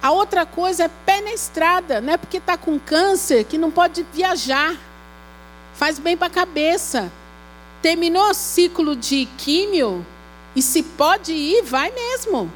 A 0.02 0.10
outra 0.12 0.46
coisa 0.46 0.84
é 0.84 0.90
pé 1.06 1.20
na 1.20 1.32
estrada, 1.32 2.00
não 2.00 2.12
é 2.12 2.16
porque 2.16 2.36
está 2.36 2.56
com 2.56 2.78
câncer 2.78 3.44
que 3.44 3.58
não 3.58 3.70
pode 3.70 4.06
viajar. 4.12 4.76
Faz 5.74 5.98
bem 5.98 6.16
para 6.16 6.28
a 6.28 6.30
cabeça. 6.30 7.10
Terminou 7.82 8.30
o 8.30 8.34
ciclo 8.34 8.94
de 8.94 9.26
químio 9.38 10.04
e 10.54 10.62
se 10.62 10.82
pode 10.82 11.32
ir, 11.32 11.62
vai 11.62 11.90
mesmo. 11.90 12.52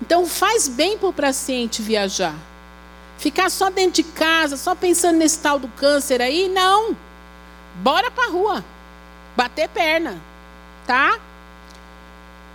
Então 0.00 0.26
faz 0.26 0.68
bem 0.68 0.98
para 0.98 1.08
o 1.08 1.12
paciente 1.12 1.82
viajar. 1.82 2.34
Ficar 3.18 3.50
só 3.50 3.70
dentro 3.70 4.02
de 4.02 4.04
casa, 4.04 4.56
só 4.56 4.74
pensando 4.74 5.16
nesse 5.16 5.38
tal 5.38 5.58
do 5.58 5.68
câncer 5.68 6.20
aí, 6.20 6.48
não. 6.48 6.94
Bora 7.76 8.10
para 8.10 8.24
a 8.24 8.30
rua. 8.30 8.64
Bater 9.36 9.68
perna, 9.68 10.18
tá? 10.86 11.18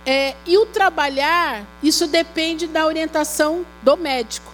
É, 0.04 0.34
e 0.44 0.58
o 0.58 0.66
trabalhar, 0.66 1.64
isso 1.82 2.06
depende 2.08 2.66
da 2.66 2.86
orientação 2.86 3.64
do 3.82 3.96
médico. 3.96 4.52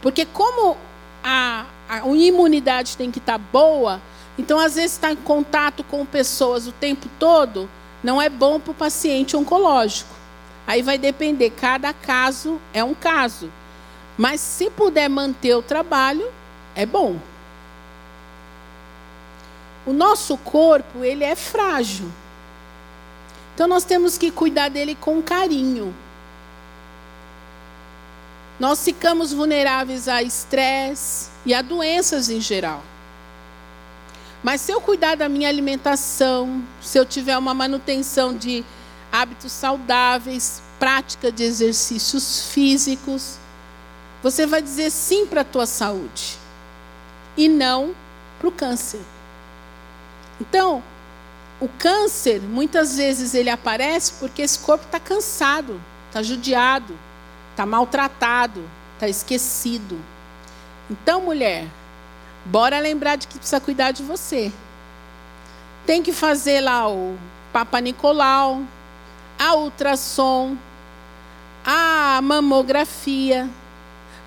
Porque 0.00 0.24
como 0.24 0.76
a, 1.22 1.66
a 1.88 1.98
imunidade 2.08 2.96
tem 2.96 3.10
que 3.10 3.18
estar 3.18 3.38
tá 3.38 3.44
boa, 3.52 4.00
então 4.38 4.58
às 4.58 4.76
vezes 4.76 4.92
está 4.92 5.12
em 5.12 5.16
contato 5.16 5.84
com 5.84 6.06
pessoas 6.06 6.66
o 6.66 6.72
tempo 6.72 7.06
todo, 7.18 7.68
não 8.02 8.20
é 8.20 8.28
bom 8.28 8.58
para 8.58 8.70
o 8.70 8.74
paciente 8.74 9.36
oncológico. 9.36 10.10
Aí 10.66 10.80
vai 10.80 10.96
depender, 10.96 11.50
cada 11.50 11.92
caso 11.92 12.60
é 12.72 12.82
um 12.82 12.94
caso. 12.94 13.50
Mas 14.16 14.40
se 14.40 14.70
puder 14.70 15.08
manter 15.08 15.54
o 15.54 15.62
trabalho, 15.62 16.30
é 16.74 16.86
bom. 16.86 17.16
O 19.86 19.92
nosso 19.92 20.36
corpo, 20.38 21.04
ele 21.04 21.24
é 21.24 21.34
frágil. 21.34 22.10
Então 23.54 23.66
nós 23.66 23.84
temos 23.84 24.16
que 24.16 24.30
cuidar 24.30 24.68
dele 24.68 24.94
com 24.94 25.20
carinho. 25.22 25.94
Nós 28.58 28.84
ficamos 28.84 29.32
vulneráveis 29.32 30.08
a 30.08 30.22
estresse 30.22 31.30
e 31.44 31.52
a 31.52 31.62
doenças 31.62 32.30
em 32.30 32.40
geral. 32.40 32.82
Mas 34.42 34.60
se 34.60 34.72
eu 34.72 34.80
cuidar 34.80 35.16
da 35.16 35.28
minha 35.28 35.48
alimentação, 35.48 36.62
se 36.80 36.98
eu 36.98 37.04
tiver 37.04 37.36
uma 37.36 37.54
manutenção 37.54 38.36
de 38.36 38.64
hábitos 39.10 39.52
saudáveis, 39.52 40.62
prática 40.78 41.30
de 41.30 41.44
exercícios 41.44 42.46
físicos, 42.46 43.36
você 44.22 44.46
vai 44.46 44.62
dizer 44.62 44.90
sim 44.90 45.26
para 45.26 45.42
a 45.42 45.44
tua 45.44 45.66
saúde 45.66 46.38
e 47.36 47.48
não 47.48 47.94
para 48.38 48.48
o 48.48 48.52
câncer. 48.52 49.00
Então, 50.42 50.82
o 51.60 51.68
câncer, 51.68 52.40
muitas 52.40 52.96
vezes 52.96 53.32
ele 53.32 53.48
aparece 53.48 54.14
porque 54.18 54.42
esse 54.42 54.58
corpo 54.58 54.84
está 54.84 54.98
cansado, 54.98 55.80
está 56.08 56.20
judiado, 56.20 56.98
está 57.52 57.64
maltratado, 57.64 58.68
está 58.94 59.08
esquecido. 59.08 59.96
Então, 60.90 61.20
mulher, 61.22 61.68
bora 62.44 62.80
lembrar 62.80 63.14
de 63.14 63.28
que 63.28 63.38
precisa 63.38 63.60
cuidar 63.60 63.92
de 63.92 64.02
você. 64.02 64.52
Tem 65.86 66.02
que 66.02 66.12
fazer 66.12 66.60
lá 66.60 66.88
o 66.88 67.16
Papa 67.52 67.78
Nicolau, 67.78 68.62
a 69.38 69.54
ultrassom, 69.54 70.56
a 71.64 72.18
mamografia, 72.20 73.48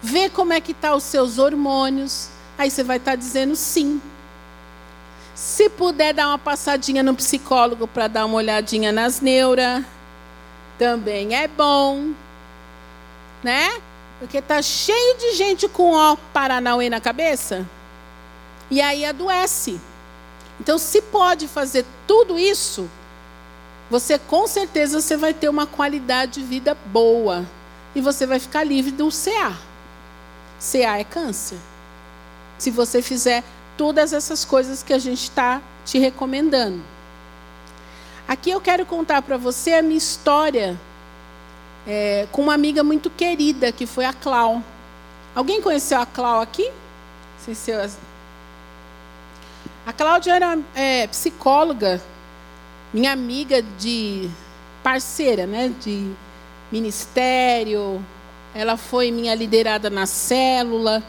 ver 0.01 0.29
como 0.29 0.53
é 0.53 0.61
que 0.61 0.73
tá 0.73 0.95
os 0.95 1.03
seus 1.03 1.39
hormônios. 1.39 2.29
Aí 2.57 2.71
você 2.71 2.85
vai 2.85 2.97
estar 2.97 3.11
tá 3.11 3.17
dizendo 3.17 3.53
sim. 3.57 4.01
Se 5.35 5.69
puder 5.69 6.13
dar 6.13 6.29
uma 6.29 6.37
passadinha 6.37 7.03
no 7.03 7.13
psicólogo 7.13 7.85
para 7.85 8.07
dar 8.07 8.25
uma 8.25 8.37
olhadinha 8.37 8.93
nas 8.93 9.19
neuras, 9.19 9.83
também 10.79 11.35
é 11.35 11.45
bom, 11.45 12.13
né? 13.43 13.81
Porque 14.17 14.41
tá 14.41 14.61
cheio 14.61 15.17
de 15.17 15.35
gente 15.35 15.67
com 15.67 15.91
ó 15.91 16.15
Paranauê 16.33 16.89
na 16.89 17.01
cabeça 17.01 17.67
e 18.71 18.81
aí 18.81 19.05
adoece. 19.05 19.79
Então, 20.57 20.77
se 20.77 21.01
pode 21.01 21.49
fazer 21.49 21.85
tudo 22.07 22.39
isso, 22.39 22.89
você 23.91 24.17
com 24.17 24.47
certeza 24.47 25.01
você 25.01 25.17
vai 25.17 25.33
ter 25.33 25.49
uma 25.49 25.67
qualidade 25.67 26.39
de 26.39 26.43
vida 26.43 26.77
boa 26.85 27.45
e 27.93 27.99
você 27.99 28.25
vai 28.25 28.39
ficar 28.39 28.63
livre 28.63 28.91
do 28.91 29.09
CA. 29.09 29.53
CA 30.59 30.97
é 30.97 31.03
câncer. 31.03 31.57
Se 32.57 32.71
você 32.71 33.01
fizer 33.01 33.43
todas 33.77 34.13
essas 34.13 34.45
coisas 34.45 34.81
que 34.81 34.93
a 34.93 34.99
gente 34.99 35.23
está 35.23 35.61
te 35.85 35.99
recomendando. 35.99 36.81
Aqui 38.27 38.49
eu 38.49 38.59
quero 38.59 38.85
contar 38.85 39.21
para 39.21 39.37
você 39.37 39.73
a 39.73 39.81
minha 39.81 39.97
história 39.97 40.79
é, 41.87 42.27
com 42.31 42.41
uma 42.41 42.53
amiga 42.53 42.83
muito 42.83 43.09
querida, 43.09 43.71
que 43.71 43.85
foi 43.85 44.05
a 44.05 44.13
Clau. 44.13 44.63
Alguém 45.35 45.61
conheceu 45.61 45.99
a 45.99 46.05
Clau 46.05 46.41
aqui? 46.41 46.71
A 49.85 49.93
Cláudia 49.93 50.33
era 50.33 50.57
é, 50.73 51.05
psicóloga, 51.07 52.01
minha 52.91 53.11
amiga 53.11 53.61
de 53.61 54.27
parceira, 54.81 55.45
né, 55.45 55.71
de 55.79 56.11
ministério. 56.71 58.03
Ela 58.55 58.77
foi 58.77 59.11
minha 59.11 59.35
liderada 59.35 59.89
na 59.89 60.07
célula 60.07 61.03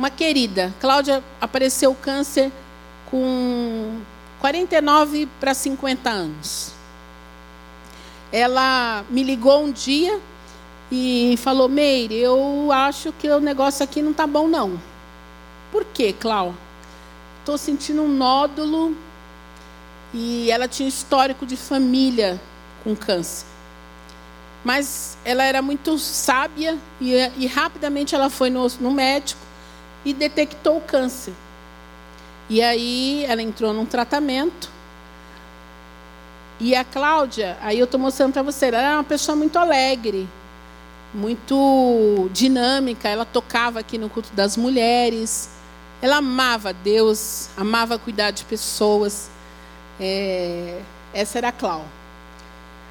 uma 0.00 0.08
querida. 0.08 0.74
Cláudia 0.80 1.22
apareceu 1.38 1.94
câncer 1.94 2.50
com 3.10 4.00
49 4.40 5.28
para 5.38 5.52
50 5.52 6.08
anos. 6.08 6.72
Ela 8.32 9.04
me 9.10 9.22
ligou 9.22 9.62
um 9.62 9.70
dia 9.70 10.18
e 10.90 11.34
falou: 11.36 11.68
Meire, 11.68 12.16
eu 12.16 12.70
acho 12.72 13.12
que 13.12 13.28
o 13.28 13.40
negócio 13.40 13.84
aqui 13.84 14.00
não 14.00 14.12
está 14.12 14.26
bom, 14.26 14.48
não. 14.48 14.80
Por 15.70 15.84
quê, 15.84 16.14
Clau? 16.18 16.54
Estou 17.40 17.58
sentindo 17.58 18.00
um 18.00 18.08
nódulo 18.08 18.96
e 20.14 20.50
ela 20.50 20.66
tinha 20.66 20.88
histórico 20.88 21.44
de 21.44 21.58
família 21.58 22.40
com 22.82 22.96
câncer. 22.96 23.44
Mas 24.64 25.18
ela 25.26 25.44
era 25.44 25.60
muito 25.60 25.98
sábia 25.98 26.78
e, 26.98 27.12
e 27.36 27.46
rapidamente 27.46 28.14
ela 28.14 28.30
foi 28.30 28.48
no, 28.48 28.66
no 28.80 28.90
médico 28.90 29.49
e 30.04 30.12
detectou 30.12 30.78
o 30.78 30.80
câncer. 30.80 31.32
E 32.48 32.60
aí 32.62 33.24
ela 33.26 33.42
entrou 33.42 33.72
num 33.72 33.86
tratamento. 33.86 34.70
E 36.58 36.74
a 36.74 36.84
Cláudia, 36.84 37.56
aí 37.62 37.78
eu 37.78 37.84
estou 37.84 37.98
mostrando 37.98 38.32
para 38.32 38.42
você, 38.42 38.66
ela 38.66 38.78
era 38.78 38.96
uma 38.96 39.04
pessoa 39.04 39.34
muito 39.34 39.58
alegre, 39.58 40.28
muito 41.14 42.28
dinâmica. 42.32 43.08
Ela 43.08 43.24
tocava 43.24 43.80
aqui 43.80 43.96
no 43.96 44.10
culto 44.10 44.30
das 44.34 44.56
mulheres. 44.56 45.50
Ela 46.02 46.16
amava 46.16 46.72
Deus, 46.72 47.48
amava 47.56 47.98
cuidar 47.98 48.30
de 48.30 48.44
pessoas. 48.44 49.30
É, 49.98 50.80
essa 51.14 51.38
era 51.38 51.48
a 51.48 51.52
Cláudia. 51.52 51.88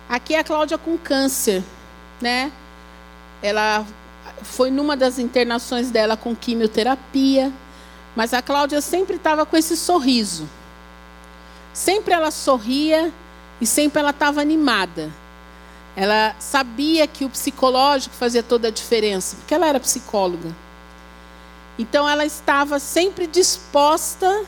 Aqui 0.08 0.34
é 0.34 0.39
a 0.39 0.43
Cláudia 0.43 0.78
com 0.78 0.98
câncer, 0.98 1.63
né? 2.19 2.52
Ela 3.41 3.86
foi 4.43 4.71
numa 4.71 4.95
das 4.95 5.19
internações 5.19 5.91
dela 5.91 6.17
com 6.17 6.36
quimioterapia, 6.36 7.52
mas 8.15 8.34
a 8.34 8.41
Cláudia 8.41 8.82
sempre 8.82 9.15
estava 9.15 9.45
com 9.45 9.56
esse 9.56 9.78
sorriso. 9.78 10.47
Sempre 11.73 12.13
ela 12.13 12.32
sorria 12.32 13.12
e 13.62 13.65
sempre 13.65 13.99
ela 13.99 14.10
estava 14.10 14.41
animada. 14.41 15.10
Ela 15.95 16.36
sabia 16.39 17.08
que 17.08 17.25
o 17.25 17.30
psicológico 17.30 18.15
fazia 18.15 18.43
toda 18.43 18.67
a 18.67 18.71
diferença, 18.71 19.36
porque 19.38 19.54
ela 19.54 19.67
era 19.67 19.80
psicóloga. 19.80 20.56
Então 21.78 22.08
ela 22.08 22.25
estava 22.25 22.80
sempre 22.80 23.25
disposta, 23.25 24.43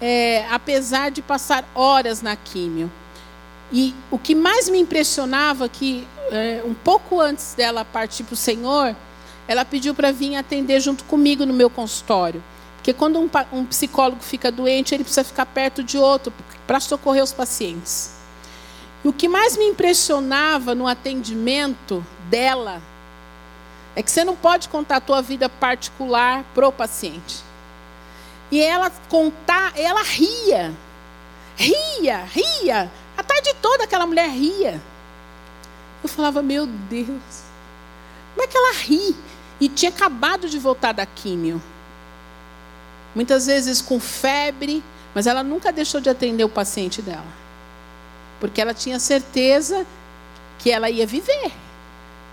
é, 0.00 0.46
apesar 0.50 1.10
de 1.10 1.20
passar 1.20 1.64
horas 1.74 2.22
na 2.22 2.36
químio. 2.36 2.90
E 3.72 3.94
o 4.10 4.18
que 4.18 4.34
mais 4.34 4.68
me 4.68 4.78
impressionava 4.78 5.68
que 5.68 6.06
é, 6.30 6.62
um 6.64 6.74
pouco 6.74 7.20
antes 7.20 7.54
dela 7.54 7.84
partir 7.84 8.24
para 8.24 8.34
o 8.34 8.36
Senhor, 8.36 8.94
ela 9.46 9.64
pediu 9.64 9.94
para 9.94 10.10
vir 10.10 10.36
atender 10.36 10.80
junto 10.80 11.04
comigo 11.04 11.44
no 11.44 11.52
meu 11.52 11.68
consultório. 11.68 12.42
Porque 12.76 12.92
quando 12.92 13.18
um, 13.18 13.30
um 13.52 13.64
psicólogo 13.64 14.22
fica 14.22 14.50
doente, 14.50 14.94
ele 14.94 15.04
precisa 15.04 15.24
ficar 15.24 15.46
perto 15.46 15.82
de 15.82 15.96
outro 15.96 16.32
para 16.66 16.80
socorrer 16.80 17.22
os 17.22 17.32
pacientes. 17.32 18.12
E 19.02 19.08
o 19.08 19.12
que 19.12 19.28
mais 19.28 19.56
me 19.56 19.64
impressionava 19.64 20.74
no 20.74 20.86
atendimento 20.86 22.04
dela 22.28 22.82
é 23.96 24.02
que 24.02 24.10
você 24.10 24.24
não 24.24 24.34
pode 24.34 24.68
contar 24.68 24.96
a 24.96 25.00
tua 25.00 25.22
vida 25.22 25.48
particular 25.48 26.44
pro 26.54 26.72
paciente. 26.72 27.42
E 28.50 28.60
ela 28.60 28.90
contar, 29.08 29.72
ela 29.76 30.02
ria. 30.02 30.74
Ria, 31.56 32.24
ria. 32.24 32.90
A 33.16 33.22
tarde 33.22 33.54
toda 33.60 33.84
aquela 33.84 34.06
mulher 34.06 34.28
ria. 34.28 34.80
Eu 36.04 36.08
falava, 36.08 36.42
meu 36.42 36.66
Deus, 36.66 37.08
como 38.34 38.42
é 38.42 38.46
que 38.46 38.58
ela 38.58 38.74
ri? 38.74 39.16
E 39.58 39.70
tinha 39.70 39.88
acabado 39.88 40.50
de 40.50 40.58
voltar 40.58 40.92
da 40.92 41.06
químio. 41.06 41.62
Muitas 43.14 43.46
vezes 43.46 43.80
com 43.80 43.98
febre, 43.98 44.84
mas 45.14 45.26
ela 45.26 45.42
nunca 45.42 45.72
deixou 45.72 46.02
de 46.02 46.10
atender 46.10 46.44
o 46.44 46.48
paciente 46.48 47.00
dela. 47.00 47.24
Porque 48.38 48.60
ela 48.60 48.74
tinha 48.74 49.00
certeza 49.00 49.86
que 50.58 50.70
ela 50.70 50.90
ia 50.90 51.06
viver. 51.06 51.50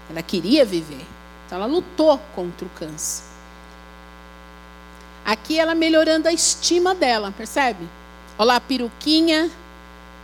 Ela 0.10 0.22
queria 0.22 0.66
viver. 0.66 1.06
Então 1.46 1.58
ela 1.58 1.66
lutou 1.66 2.20
contra 2.36 2.66
o 2.66 2.70
câncer. 2.72 3.24
Aqui 5.24 5.58
ela 5.58 5.74
melhorando 5.74 6.28
a 6.28 6.34
estima 6.34 6.94
dela, 6.94 7.32
percebe? 7.32 7.88
Olha 8.38 8.48
lá 8.48 8.56
a 8.58 8.60
peruquinha. 8.60 9.50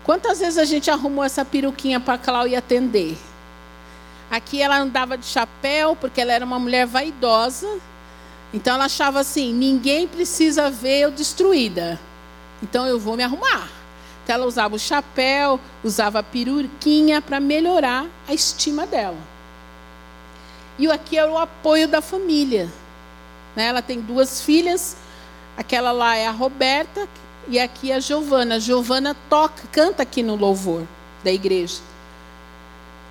Quantas 0.03 0.39
vezes 0.39 0.57
a 0.57 0.65
gente 0.65 0.91
arrumou 0.91 1.23
essa 1.23 1.45
peruquinha 1.45 1.97
para 1.97 2.15
a 2.15 2.17
Cláudia 2.17 2.59
atender? 2.59 3.17
Aqui 4.29 4.61
ela 4.61 4.77
andava 4.77 5.17
de 5.17 5.25
chapéu, 5.25 5.95
porque 5.95 6.19
ela 6.19 6.33
era 6.33 6.45
uma 6.45 6.59
mulher 6.59 6.85
vaidosa. 6.85 7.79
Então 8.53 8.75
ela 8.75 8.85
achava 8.85 9.19
assim: 9.19 9.53
ninguém 9.53 10.07
precisa 10.07 10.69
ver 10.69 10.99
eu 11.01 11.11
destruída. 11.11 11.99
Então 12.61 12.85
eu 12.85 12.99
vou 12.99 13.15
me 13.15 13.23
arrumar. 13.23 13.69
Então 14.23 14.35
ela 14.35 14.45
usava 14.45 14.75
o 14.75 14.79
chapéu, 14.79 15.59
usava 15.83 16.19
a 16.19 16.23
peruquinha 16.23 17.21
para 17.21 17.39
melhorar 17.39 18.05
a 18.27 18.33
estima 18.33 18.85
dela. 18.85 19.17
E 20.77 20.89
aqui 20.91 21.17
era 21.17 21.31
o 21.31 21.37
apoio 21.37 21.87
da 21.87 22.01
família. 22.01 22.69
Né? 23.55 23.67
Ela 23.67 23.81
tem 23.81 24.01
duas 24.01 24.41
filhas. 24.41 24.97
Aquela 25.55 25.91
lá 25.91 26.15
é 26.15 26.27
a 26.27 26.31
Roberta 26.31 27.07
e 27.47 27.57
aqui 27.57 27.91
é 27.91 27.95
a 27.95 27.99
Giovana. 27.99 28.55
A 28.55 28.59
Giovana 28.59 29.15
toca, 29.29 29.63
canta 29.71 30.03
aqui 30.03 30.21
no 30.21 30.35
louvor 30.35 30.83
da 31.23 31.31
igreja. 31.31 31.79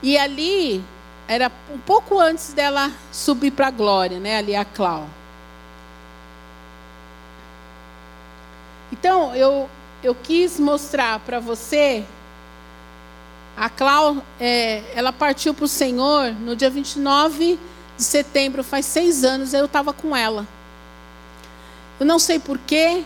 E 0.02 0.16
ali 0.16 0.84
era 1.28 1.50
um 1.72 1.78
pouco 1.78 2.18
antes 2.18 2.52
dela 2.52 2.90
subir 3.12 3.50
para 3.50 3.68
a 3.68 3.70
glória, 3.70 4.18
né? 4.20 4.38
Ali 4.38 4.54
a 4.54 4.64
Clau. 4.64 5.08
Então, 8.92 9.34
eu, 9.34 9.68
eu 10.02 10.14
quis 10.14 10.60
mostrar 10.60 11.18
para 11.20 11.40
você. 11.40 12.04
A 13.56 13.68
Clau, 13.68 14.22
é, 14.38 14.82
ela 14.94 15.12
partiu 15.12 15.52
para 15.52 15.64
o 15.64 15.68
Senhor 15.68 16.32
no 16.32 16.54
dia 16.54 16.70
29 16.70 17.58
de 17.96 18.02
setembro, 18.02 18.62
faz 18.62 18.84
seis 18.84 19.24
anos, 19.24 19.54
eu 19.54 19.64
estava 19.64 19.92
com 19.92 20.14
ela. 20.14 20.46
Eu 21.98 22.04
não 22.04 22.18
sei 22.18 22.38
porquê, 22.38 23.02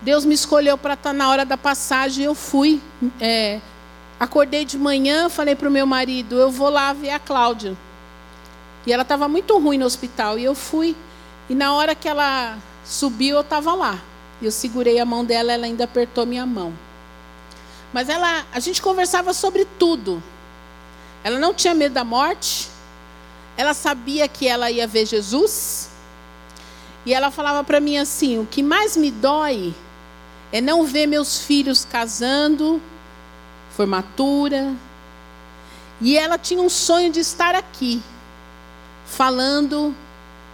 Deus 0.00 0.24
me 0.24 0.34
escolheu 0.34 0.78
para 0.78 0.94
estar 0.94 1.10
tá 1.10 1.12
na 1.12 1.28
hora 1.28 1.44
da 1.44 1.58
passagem, 1.58 2.24
eu 2.24 2.34
fui. 2.34 2.80
É, 3.20 3.60
acordei 4.24 4.64
de 4.64 4.76
manhã, 4.76 5.28
falei 5.28 5.54
para 5.54 5.68
o 5.68 5.72
meu 5.72 5.86
marido, 5.86 6.36
eu 6.36 6.50
vou 6.50 6.68
lá 6.68 6.92
ver 6.92 7.10
a 7.10 7.18
Cláudia. 7.18 7.76
E 8.86 8.92
ela 8.92 9.02
estava 9.02 9.28
muito 9.28 9.56
ruim 9.58 9.78
no 9.78 9.86
hospital, 9.86 10.38
e 10.38 10.44
eu 10.44 10.54
fui. 10.54 10.96
E 11.48 11.54
na 11.54 11.74
hora 11.74 11.94
que 11.94 12.08
ela 12.08 12.58
subiu, 12.84 13.36
eu 13.36 13.42
estava 13.42 13.74
lá. 13.74 13.98
Eu 14.42 14.50
segurei 14.50 14.98
a 14.98 15.04
mão 15.04 15.24
dela, 15.24 15.52
ela 15.52 15.66
ainda 15.66 15.84
apertou 15.84 16.26
minha 16.26 16.44
mão. 16.44 16.72
Mas 17.92 18.08
ela, 18.08 18.44
a 18.52 18.60
gente 18.60 18.82
conversava 18.82 19.32
sobre 19.32 19.64
tudo. 19.78 20.22
Ela 21.22 21.38
não 21.38 21.54
tinha 21.54 21.74
medo 21.74 21.92
da 21.92 22.04
morte. 22.04 22.68
Ela 23.56 23.72
sabia 23.72 24.26
que 24.26 24.48
ela 24.48 24.70
ia 24.70 24.86
ver 24.86 25.06
Jesus. 25.06 25.90
E 27.06 27.14
ela 27.14 27.30
falava 27.30 27.62
para 27.62 27.80
mim 27.80 27.96
assim: 27.98 28.38
o 28.38 28.46
que 28.46 28.62
mais 28.62 28.96
me 28.96 29.10
dói 29.10 29.74
é 30.52 30.60
não 30.60 30.84
ver 30.84 31.06
meus 31.06 31.38
filhos 31.38 31.84
casando, 31.84 32.82
formatura. 33.76 34.74
E 36.00 36.16
ela 36.16 36.38
tinha 36.38 36.60
um 36.60 36.68
sonho 36.68 37.10
de 37.10 37.20
estar 37.20 37.54
aqui, 37.54 38.02
falando 39.06 39.94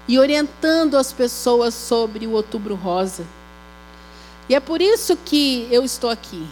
e 0.07 0.19
orientando 0.19 0.97
as 0.97 1.13
pessoas 1.13 1.75
sobre 1.75 2.27
o 2.27 2.33
Outubro 2.33 2.75
Rosa. 2.75 3.25
E 4.49 4.55
é 4.55 4.61
por 4.61 4.81
isso 4.81 5.17
que 5.17 5.69
eu 5.71 5.85
estou 5.85 6.11
aqui. 6.11 6.47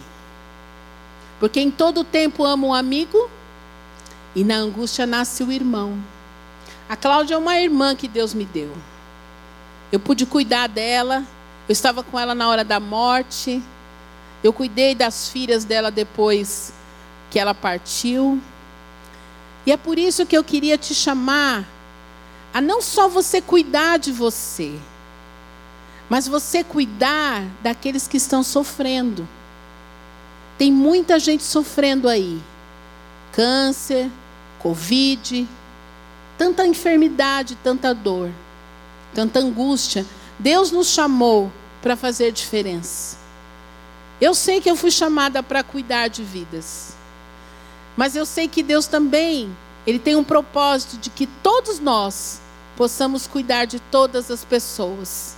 Porque 1.39 1.59
em 1.59 1.69
todo 1.69 2.03
tempo 2.03 2.43
amo 2.43 2.67
um 2.67 2.73
amigo 2.73 3.29
e 4.35 4.43
na 4.43 4.55
angústia 4.55 5.05
nasce 5.05 5.43
o 5.43 5.51
irmão. 5.51 5.97
A 6.87 6.95
Cláudia 6.95 7.35
é 7.35 7.37
uma 7.37 7.59
irmã 7.59 7.95
que 7.95 8.07
Deus 8.07 8.33
me 8.33 8.45
deu. 8.45 8.71
Eu 9.91 9.99
pude 9.99 10.25
cuidar 10.25 10.67
dela, 10.67 11.23
eu 11.67 11.73
estava 11.73 12.03
com 12.03 12.19
ela 12.19 12.33
na 12.33 12.47
hora 12.47 12.63
da 12.63 12.79
morte. 12.79 13.61
Eu 14.43 14.53
cuidei 14.53 14.95
das 14.95 15.29
filhas 15.29 15.65
dela 15.65 15.91
depois 15.91 16.73
que 17.29 17.37
ela 17.37 17.53
partiu. 17.53 18.41
E 19.65 19.71
é 19.71 19.77
por 19.77 19.97
isso 19.97 20.25
que 20.25 20.37
eu 20.37 20.43
queria 20.43 20.77
te 20.77 20.95
chamar 20.95 21.67
a 22.53 22.61
não 22.61 22.81
só 22.81 23.07
você 23.07 23.41
cuidar 23.41 23.99
de 23.99 24.11
você, 24.11 24.79
mas 26.09 26.27
você 26.27 26.63
cuidar 26.63 27.43
daqueles 27.61 28.07
que 28.07 28.17
estão 28.17 28.41
sofrendo. 28.41 29.27
Tem 30.57 30.71
muita 30.71 31.19
gente 31.19 31.43
sofrendo 31.43 32.09
aí. 32.09 32.41
Câncer, 33.31 34.09
Covid, 34.57 35.47
tanta 36.37 36.65
enfermidade, 36.65 37.55
tanta 37.63 37.93
dor, 37.93 38.31
tanta 39.13 39.39
angústia. 39.39 40.05
Deus 40.39 40.71
nos 40.71 40.87
chamou 40.87 41.51
para 41.81 41.95
fazer 41.95 42.31
diferença. 42.31 43.18
Eu 44.21 44.33
sei 44.33 44.59
que 44.59 44.69
eu 44.69 44.75
fui 44.75 44.91
chamada 44.91 45.41
para 45.41 45.63
cuidar 45.63 46.09
de 46.09 46.23
vidas. 46.23 46.93
Mas 47.95 48.15
eu 48.15 48.25
sei 48.25 48.47
que 48.47 48.61
Deus 48.61 48.85
também, 48.87 49.55
ele 49.85 49.99
tem 49.99 50.15
um 50.15 50.23
propósito 50.23 50.97
de 50.97 51.09
que 51.09 51.25
todos 51.25 51.79
nós 51.79 52.41
possamos 52.75 53.27
cuidar 53.27 53.65
de 53.65 53.79
todas 53.79 54.29
as 54.31 54.43
pessoas. 54.43 55.35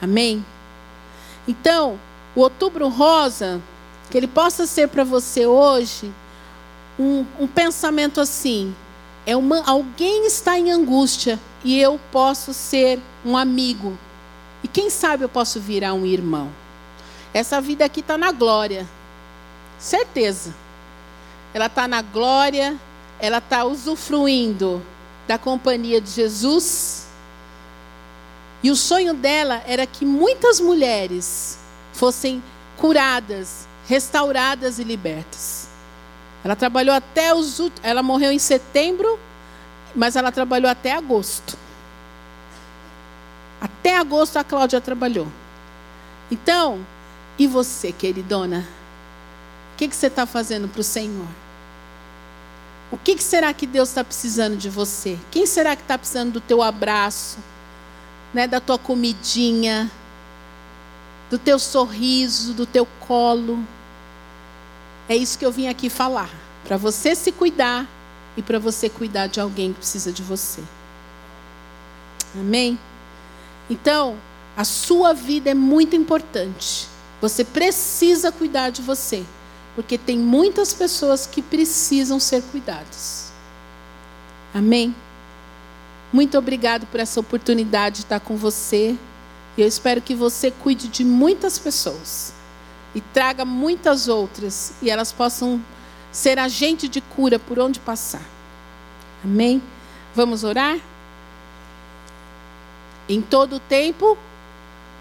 Amém? 0.00 0.44
Então, 1.46 1.98
o 2.34 2.40
Outubro 2.40 2.88
Rosa, 2.88 3.60
que 4.10 4.16
ele 4.16 4.26
possa 4.26 4.66
ser 4.66 4.88
para 4.88 5.04
você 5.04 5.46
hoje 5.46 6.12
um, 6.98 7.24
um, 7.38 7.46
pensamento 7.46 8.20
assim: 8.20 8.74
é 9.26 9.36
uma, 9.36 9.62
alguém 9.64 10.26
está 10.26 10.58
em 10.58 10.70
angústia 10.70 11.38
e 11.62 11.78
eu 11.78 12.00
posso 12.10 12.52
ser 12.52 13.00
um 13.24 13.36
amigo. 13.36 13.96
E 14.62 14.68
quem 14.68 14.88
sabe 14.88 15.24
eu 15.24 15.28
posso 15.28 15.60
virar 15.60 15.94
um 15.94 16.06
irmão. 16.06 16.50
Essa 17.34 17.60
vida 17.60 17.84
aqui 17.84 18.00
está 18.00 18.16
na 18.16 18.32
glória, 18.32 18.88
certeza. 19.78 20.54
Ela 21.52 21.66
está 21.66 21.86
na 21.86 22.00
glória, 22.00 22.78
ela 23.18 23.38
está 23.38 23.64
usufruindo 23.64 24.80
da 25.26 25.36
companhia 25.36 26.00
de 26.00 26.10
Jesus 26.10 27.04
e 28.64 28.70
o 28.70 28.76
sonho 28.76 29.12
dela 29.12 29.62
era 29.66 29.86
que 29.86 30.06
muitas 30.06 30.58
mulheres 30.58 31.58
fossem 31.92 32.42
curadas, 32.78 33.68
restauradas 33.86 34.78
e 34.78 34.84
libertas. 34.84 35.68
Ela 36.42 36.56
trabalhou 36.56 36.94
até 36.94 37.34
os 37.34 37.60
ela 37.82 38.02
morreu 38.02 38.32
em 38.32 38.38
setembro, 38.38 39.20
mas 39.94 40.16
ela 40.16 40.32
trabalhou 40.32 40.70
até 40.70 40.92
agosto. 40.92 41.58
Até 43.60 43.98
agosto 43.98 44.38
a 44.38 44.44
Cláudia 44.44 44.80
trabalhou. 44.80 45.28
Então, 46.30 46.86
e 47.38 47.46
você, 47.46 47.92
queridona? 47.92 48.66
O 49.72 49.76
que, 49.76 49.88
que 49.88 49.96
você 49.96 50.06
está 50.06 50.26
fazendo 50.26 50.68
para 50.68 50.80
o 50.80 50.84
Senhor? 50.84 51.26
O 52.92 52.96
que, 52.96 53.16
que 53.16 53.22
será 53.22 53.52
que 53.52 53.66
Deus 53.66 53.88
está 53.88 54.04
precisando 54.04 54.56
de 54.56 54.70
você? 54.70 55.18
Quem 55.30 55.46
será 55.46 55.74
que 55.74 55.82
está 55.82 55.98
precisando 55.98 56.32
do 56.32 56.40
teu 56.40 56.62
abraço? 56.62 57.38
né, 58.34 58.48
da 58.48 58.60
tua 58.60 58.76
comidinha, 58.76 59.90
do 61.30 61.38
teu 61.38 61.58
sorriso, 61.58 62.52
do 62.52 62.66
teu 62.66 62.84
colo. 63.00 63.64
É 65.08 65.16
isso 65.16 65.38
que 65.38 65.46
eu 65.46 65.52
vim 65.52 65.68
aqui 65.68 65.88
falar. 65.88 66.28
Para 66.64 66.76
você 66.76 67.14
se 67.14 67.30
cuidar 67.30 67.86
e 68.36 68.42
para 68.42 68.58
você 68.58 68.90
cuidar 68.90 69.28
de 69.28 69.38
alguém 69.38 69.72
que 69.72 69.78
precisa 69.78 70.12
de 70.12 70.22
você. 70.22 70.62
Amém? 72.34 72.78
Então, 73.70 74.16
a 74.56 74.64
sua 74.64 75.14
vida 75.14 75.50
é 75.50 75.54
muito 75.54 75.94
importante. 75.94 76.88
Você 77.24 77.42
precisa 77.42 78.30
cuidar 78.30 78.68
de 78.68 78.82
você. 78.82 79.24
Porque 79.74 79.96
tem 79.96 80.18
muitas 80.18 80.74
pessoas 80.74 81.26
que 81.26 81.40
precisam 81.40 82.20
ser 82.20 82.42
cuidadas. 82.42 83.32
Amém? 84.52 84.94
Muito 86.12 86.36
obrigado 86.36 86.84
por 86.84 87.00
essa 87.00 87.18
oportunidade 87.18 87.96
de 87.96 88.02
estar 88.02 88.20
com 88.20 88.36
você. 88.36 88.94
Eu 89.56 89.66
espero 89.66 90.02
que 90.02 90.14
você 90.14 90.50
cuide 90.50 90.86
de 90.86 91.02
muitas 91.02 91.58
pessoas 91.58 92.34
e 92.94 93.00
traga 93.00 93.42
muitas 93.42 94.06
outras 94.06 94.74
e 94.82 94.90
elas 94.90 95.10
possam 95.10 95.64
ser 96.12 96.38
agente 96.38 96.88
de 96.88 97.00
cura 97.00 97.38
por 97.38 97.58
onde 97.58 97.80
passar. 97.80 98.22
Amém? 99.24 99.62
Vamos 100.14 100.44
orar? 100.44 100.78
Em 103.08 103.22
todo 103.22 103.58
tempo, 103.58 104.18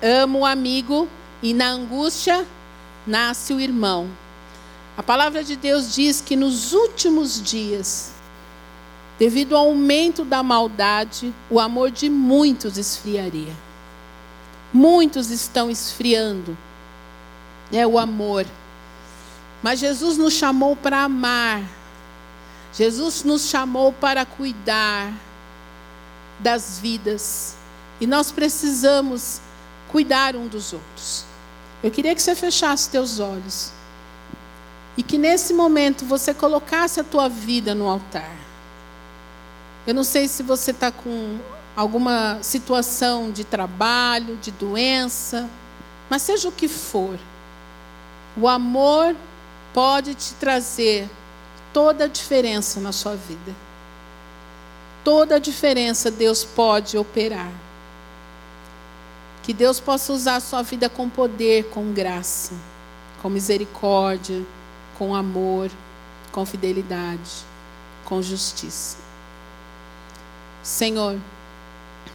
amo 0.01 0.39
o 0.39 0.45
amigo 0.45 1.09
e 1.43 1.53
na 1.53 1.69
angústia 1.69 2.47
nasce 3.05 3.53
o 3.53 3.59
irmão. 3.59 4.09
A 4.97 5.03
palavra 5.03 5.43
de 5.43 5.55
Deus 5.55 5.93
diz 5.93 6.21
que 6.21 6.35
nos 6.35 6.73
últimos 6.73 7.39
dias 7.39 8.13
Devido 9.17 9.55
ao 9.55 9.67
aumento 9.67 10.25
da 10.25 10.41
maldade, 10.41 11.33
o 11.49 11.59
amor 11.59 11.91
de 11.91 12.09
muitos 12.09 12.77
esfriaria. 12.77 13.53
Muitos 14.73 15.29
estão 15.29 15.69
esfriando. 15.69 16.57
É 17.71 17.85
o 17.85 17.99
amor. 17.99 18.45
Mas 19.61 19.79
Jesus 19.79 20.17
nos 20.17 20.33
chamou 20.33 20.75
para 20.75 21.03
amar. 21.03 21.63
Jesus 22.73 23.23
nos 23.23 23.43
chamou 23.43 23.93
para 23.93 24.25
cuidar 24.25 25.13
das 26.39 26.79
vidas. 26.79 27.55
E 28.01 28.07
nós 28.07 28.31
precisamos 28.31 29.39
cuidar 29.89 30.35
um 30.35 30.47
dos 30.47 30.73
outros. 30.73 31.23
Eu 31.83 31.91
queria 31.91 32.15
que 32.15 32.21
você 32.21 32.33
fechasse 32.33 32.89
teus 32.89 33.19
olhos. 33.19 33.71
E 34.95 35.03
que 35.03 35.17
nesse 35.17 35.53
momento 35.53 36.05
você 36.05 36.33
colocasse 36.33 36.99
a 36.99 37.03
tua 37.03 37.27
vida 37.27 37.75
no 37.75 37.89
altar. 37.89 38.35
Eu 39.85 39.93
não 39.93 40.03
sei 40.03 40.27
se 40.29 40.41
você 40.41 40.71
está 40.71 40.91
com 40.91 41.37
alguma 41.75 42.39
situação 42.41 43.31
de 43.31 43.43
trabalho, 43.43 44.37
de 44.37 44.51
doença, 44.51 45.49
mas 46.09 46.21
seja 46.21 46.47
o 46.47 46.51
que 46.51 46.67
for, 46.67 47.19
o 48.37 48.47
amor 48.47 49.15
pode 49.73 50.13
te 50.13 50.35
trazer 50.35 51.09
toda 51.73 52.05
a 52.05 52.07
diferença 52.07 52.79
na 52.79 52.91
sua 52.91 53.15
vida. 53.15 53.53
Toda 55.03 55.35
a 55.35 55.39
diferença 55.39 56.09
Deus 56.09 56.45
pode 56.45 56.97
operar. 56.97 57.51
Que 59.43 59.53
Deus 59.53 59.79
possa 59.79 60.13
usar 60.13 60.37
a 60.37 60.39
sua 60.39 60.63
vida 60.63 60.89
com 60.89 61.09
poder, 61.09 61.65
com 61.65 61.91
graça, 61.91 62.53
com 63.21 63.29
misericórdia, 63.29 64.41
com 64.97 65.13
amor, 65.13 65.69
com 66.31 66.45
fidelidade, 66.45 67.45
com 68.05 68.21
justiça. 68.21 68.97
Senhor, 70.63 71.19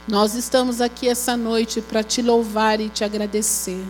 nós 0.07 0.35
estamos 0.35 0.81
aqui 0.81 1.07
essa 1.07 1.37
noite 1.37 1.83
para 1.83 2.03
te 2.03 2.23
louvar 2.23 2.81
e 2.81 2.89
te 2.89 3.05
agradecer. 3.05 3.85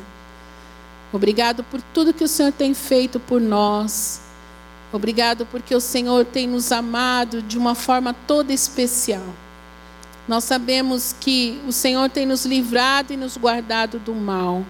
Obrigado 1.13 1.63
por 1.63 1.81
tudo 1.81 2.13
que 2.13 2.25
o 2.25 2.29
Senhor 2.29 2.53
tem 2.53 2.75
feito 2.75 3.21
por 3.21 3.41
nós. 3.41 4.21
Obrigado 4.93 5.47
porque 5.47 5.75
o 5.75 5.81
Senhor 5.81 6.25
tem 6.25 6.49
nos 6.49 6.73
amado 6.73 7.41
de 7.41 7.57
uma 7.57 7.75
forma 7.75 8.13
toda 8.27 8.53
especial. 8.53 9.23
Nós 10.29 10.45
sabemos 10.45 11.17
que 11.19 11.61
o 11.67 11.73
Senhor 11.73 12.09
tem 12.11 12.27
nos 12.27 12.45
livrado 12.45 13.13
e 13.13 13.17
nos 13.17 13.37
guardado 13.37 13.99
do 13.99 14.15
mal. 14.15 14.65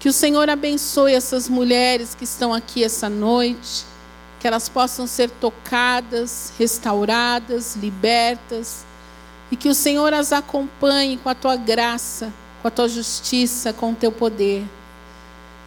Que 0.00 0.08
o 0.08 0.12
Senhor 0.12 0.50
abençoe 0.50 1.14
essas 1.14 1.48
mulheres 1.48 2.14
que 2.14 2.24
estão 2.24 2.52
aqui 2.52 2.82
essa 2.82 3.08
noite, 3.08 3.86
que 4.40 4.46
elas 4.46 4.68
possam 4.68 5.06
ser 5.06 5.30
tocadas, 5.30 6.52
restauradas, 6.58 7.76
libertas, 7.76 8.84
e 9.50 9.56
que 9.56 9.68
o 9.68 9.74
Senhor 9.74 10.12
as 10.12 10.32
acompanhe 10.32 11.16
com 11.16 11.28
a 11.28 11.34
tua 11.34 11.54
graça, 11.54 12.32
com 12.60 12.68
a 12.68 12.70
tua 12.70 12.88
justiça, 12.88 13.72
com 13.72 13.92
o 13.92 13.94
teu 13.94 14.10
poder 14.10 14.66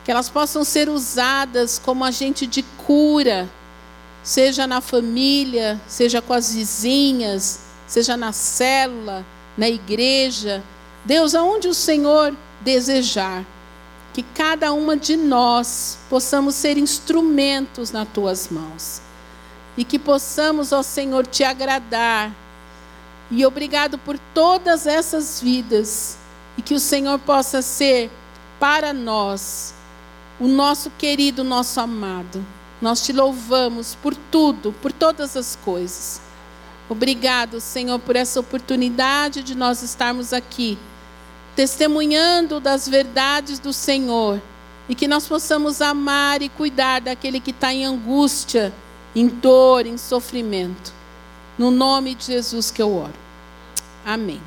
que 0.04 0.12
elas 0.12 0.30
possam 0.30 0.64
ser 0.64 0.90
usadas 0.90 1.80
como 1.80 2.04
agente 2.04 2.46
de 2.46 2.62
cura, 2.86 3.50
seja 4.22 4.68
na 4.68 4.82
família, 4.82 5.80
seja 5.88 6.22
com 6.22 6.34
as 6.34 6.54
vizinhas, 6.54 7.62
seja 7.94 8.18
na 8.18 8.32
célula, 8.32 9.24
na 9.56 9.70
igreja. 9.70 10.64
Deus, 11.06 11.36
aonde 11.36 11.68
o 11.68 11.76
Senhor 11.76 12.36
desejar, 12.60 13.46
que 14.12 14.24
cada 14.24 14.74
uma 14.74 14.98
de 14.98 15.16
nós 15.16 16.00
possamos 16.10 16.56
ser 16.56 16.76
instrumentos 16.76 17.92
nas 17.92 18.08
tuas 18.08 18.50
mãos. 18.50 19.00
E 19.78 19.84
que 19.84 20.00
possamos, 20.00 20.72
ó 20.72 20.82
Senhor, 20.82 21.28
te 21.28 21.44
agradar. 21.44 22.32
E 23.30 23.46
obrigado 23.46 24.00
por 24.00 24.18
todas 24.34 24.88
essas 24.88 25.40
vidas. 25.40 26.18
E 26.58 26.64
que 26.64 26.74
o 26.74 26.80
Senhor 26.80 27.20
possa 27.20 27.62
ser 27.62 28.10
para 28.60 28.92
nós 28.92 29.76
o 30.40 30.48
nosso 30.48 30.90
querido, 30.98 31.44
nosso 31.44 31.80
amado. 31.80 32.44
Nós 32.82 33.06
te 33.06 33.14
louvamos 33.14 33.94
por 33.94 34.16
tudo, 34.16 34.74
por 34.82 34.92
todas 34.92 35.38
as 35.38 35.56
coisas. 35.64 36.23
Obrigado, 36.90 37.60
Senhor, 37.60 37.98
por 38.00 38.16
essa 38.16 38.40
oportunidade 38.40 39.42
de 39.42 39.56
nós 39.56 39.82
estarmos 39.82 40.34
aqui, 40.34 40.78
testemunhando 41.56 42.60
das 42.60 42.88
verdades 42.88 43.58
do 43.58 43.72
Senhor, 43.72 44.42
e 44.90 44.94
que 44.94 45.08
nós 45.08 45.26
possamos 45.28 45.82
amar 45.82 46.42
e 46.42 46.50
cuidar 46.50 47.00
daquele 47.00 47.40
que 47.40 47.52
está 47.52 47.74
em 47.74 47.86
angústia, 47.86 48.74
em 49.16 49.28
dor, 49.28 49.86
em 49.86 49.98
sofrimento. 49.98 50.92
No 51.58 51.72
nome 51.72 52.16
de 52.16 52.26
Jesus 52.26 52.70
que 52.70 52.82
eu 52.82 52.94
oro. 52.94 53.14
Amém. 54.06 54.42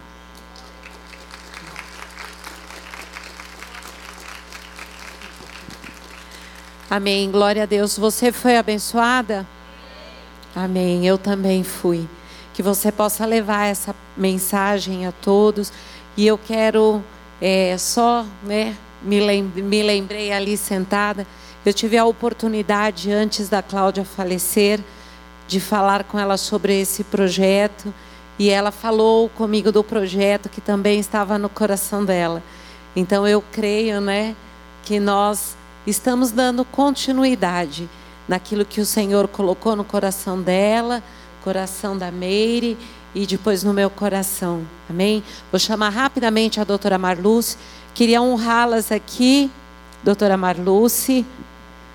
Amém. 6.91 7.31
Glória 7.31 7.63
a 7.63 7.67
Deus. 7.67 7.99
Você 7.99 8.31
foi 8.31 8.57
abençoada? 8.57 9.47
Amém. 10.55 11.07
Eu 11.07 11.17
também 11.17 11.65
fui. 11.65 12.09
Que 12.57 12.63
você 12.63 12.91
possa 12.91 13.27
levar 13.27 13.67
essa 13.67 13.95
mensagem 14.17 15.07
a 15.07 15.13
todos. 15.13 15.71
E 16.17 16.27
eu 16.27 16.39
quero 16.39 17.05
é, 17.39 17.77
só, 17.77 18.25
né? 18.43 18.75
Me, 19.03 19.21
me 19.43 19.83
lembrei 19.83 20.33
ali 20.33 20.57
sentada. 20.57 21.27
Eu 21.67 21.75
tive 21.75 21.99
a 21.99 22.07
oportunidade, 22.07 23.13
antes 23.13 23.51
da 23.51 23.63
Cláudia 23.63 24.07
falecer, 24.07 24.81
de 25.47 25.61
falar 25.61 26.05
com 26.05 26.19
ela 26.19 26.39
sobre 26.39 26.81
esse 26.81 27.05
projeto. 27.05 27.93
E 28.39 28.49
ela 28.49 28.73
falou 28.73 29.29
comigo 29.29 29.71
do 29.71 29.85
projeto 29.85 30.49
que 30.49 30.63
também 30.63 30.99
estava 30.99 31.37
no 31.37 31.51
coração 31.51 32.07
dela. 32.07 32.43
Então 32.97 33.29
eu 33.29 33.45
creio, 33.53 34.01
né, 34.01 34.35
que 34.83 34.99
nós 34.99 35.55
estamos 35.87 36.31
dando 36.31 36.65
continuidade 36.65 37.87
naquilo 38.27 38.65
que 38.65 38.81
o 38.81 38.87
Senhor 38.87 39.29
colocou 39.29 39.77
no 39.77 39.85
coração 39.85 40.41
dela, 40.41 41.03
coração 41.47 41.97
da 41.97 42.11
Meire 42.11 42.77
e 43.15 43.25
depois 43.25 43.63
no 43.63 43.73
meu 43.73 43.89
coração. 43.89 44.67
Amém? 44.91 45.23
Vou 45.53 45.61
chamar 45.61 45.91
rapidamente 45.91 46.59
a 46.59 46.65
doutora 46.65 46.99
Marluce. 46.99 47.57
Queria 47.95 48.21
honrá-las 48.21 48.91
aqui, 48.91 49.49
doutora 50.03 50.37
Marluce. 50.37 51.25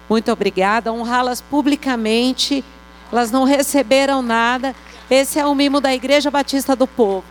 Muito 0.10 0.32
obrigada. 0.32 0.94
Honrá-las 0.94 1.42
publicamente. 1.42 2.64
Elas 3.12 3.30
não 3.30 3.44
receberam 3.44 4.22
nada. 4.22 4.74
Esse 5.10 5.38
é 5.38 5.46
o 5.46 5.54
mimo 5.54 5.82
da 5.82 5.94
Igreja 5.94 6.32
Batista 6.32 6.74
do 6.74 6.88
Povo. 6.88 7.26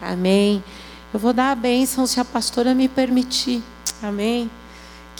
Amém. 0.00 0.64
Eu 1.12 1.20
vou 1.20 1.34
dar 1.34 1.52
a 1.52 1.54
bênção 1.54 2.06
se 2.06 2.18
a 2.18 2.24
pastora 2.24 2.74
me 2.74 2.88
permitir. 2.88 3.62
Amém. 4.02 4.50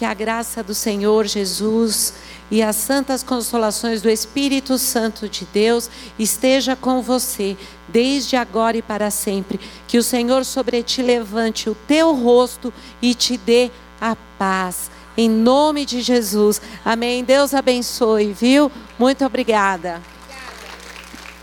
Que 0.03 0.07
a 0.07 0.14
graça 0.14 0.64
do 0.64 0.74
Senhor 0.74 1.28
Jesus 1.28 2.14
e 2.50 2.61
as 2.61 2.74
santas 2.74 3.22
consolações 3.22 4.03
do 4.03 4.11
Espírito 4.11 4.76
Santo 4.76 5.28
de 5.28 5.44
Deus 5.44 5.88
esteja 6.18 6.74
com 6.74 7.00
você, 7.00 7.57
desde 7.86 8.34
agora 8.34 8.76
e 8.76 8.82
para 8.82 9.12
sempre. 9.12 9.61
Que 9.86 9.98
o 9.98 10.03
Senhor 10.03 10.44
sobre 10.44 10.82
ti 10.82 11.03
levante 11.03 11.70
o 11.70 11.76
teu 11.86 12.16
rosto 12.16 12.74
e 13.00 13.14
te 13.14 13.36
dê 13.36 13.70
a 14.00 14.16
paz. 14.36 14.90
Em 15.16 15.30
nome 15.30 15.86
de 15.86 16.00
Jesus. 16.00 16.61
Amém. 16.84 17.22
Deus 17.22 17.55
abençoe, 17.55 18.32
viu? 18.32 18.72
Muito 18.98 19.24
obrigada. 19.24 20.03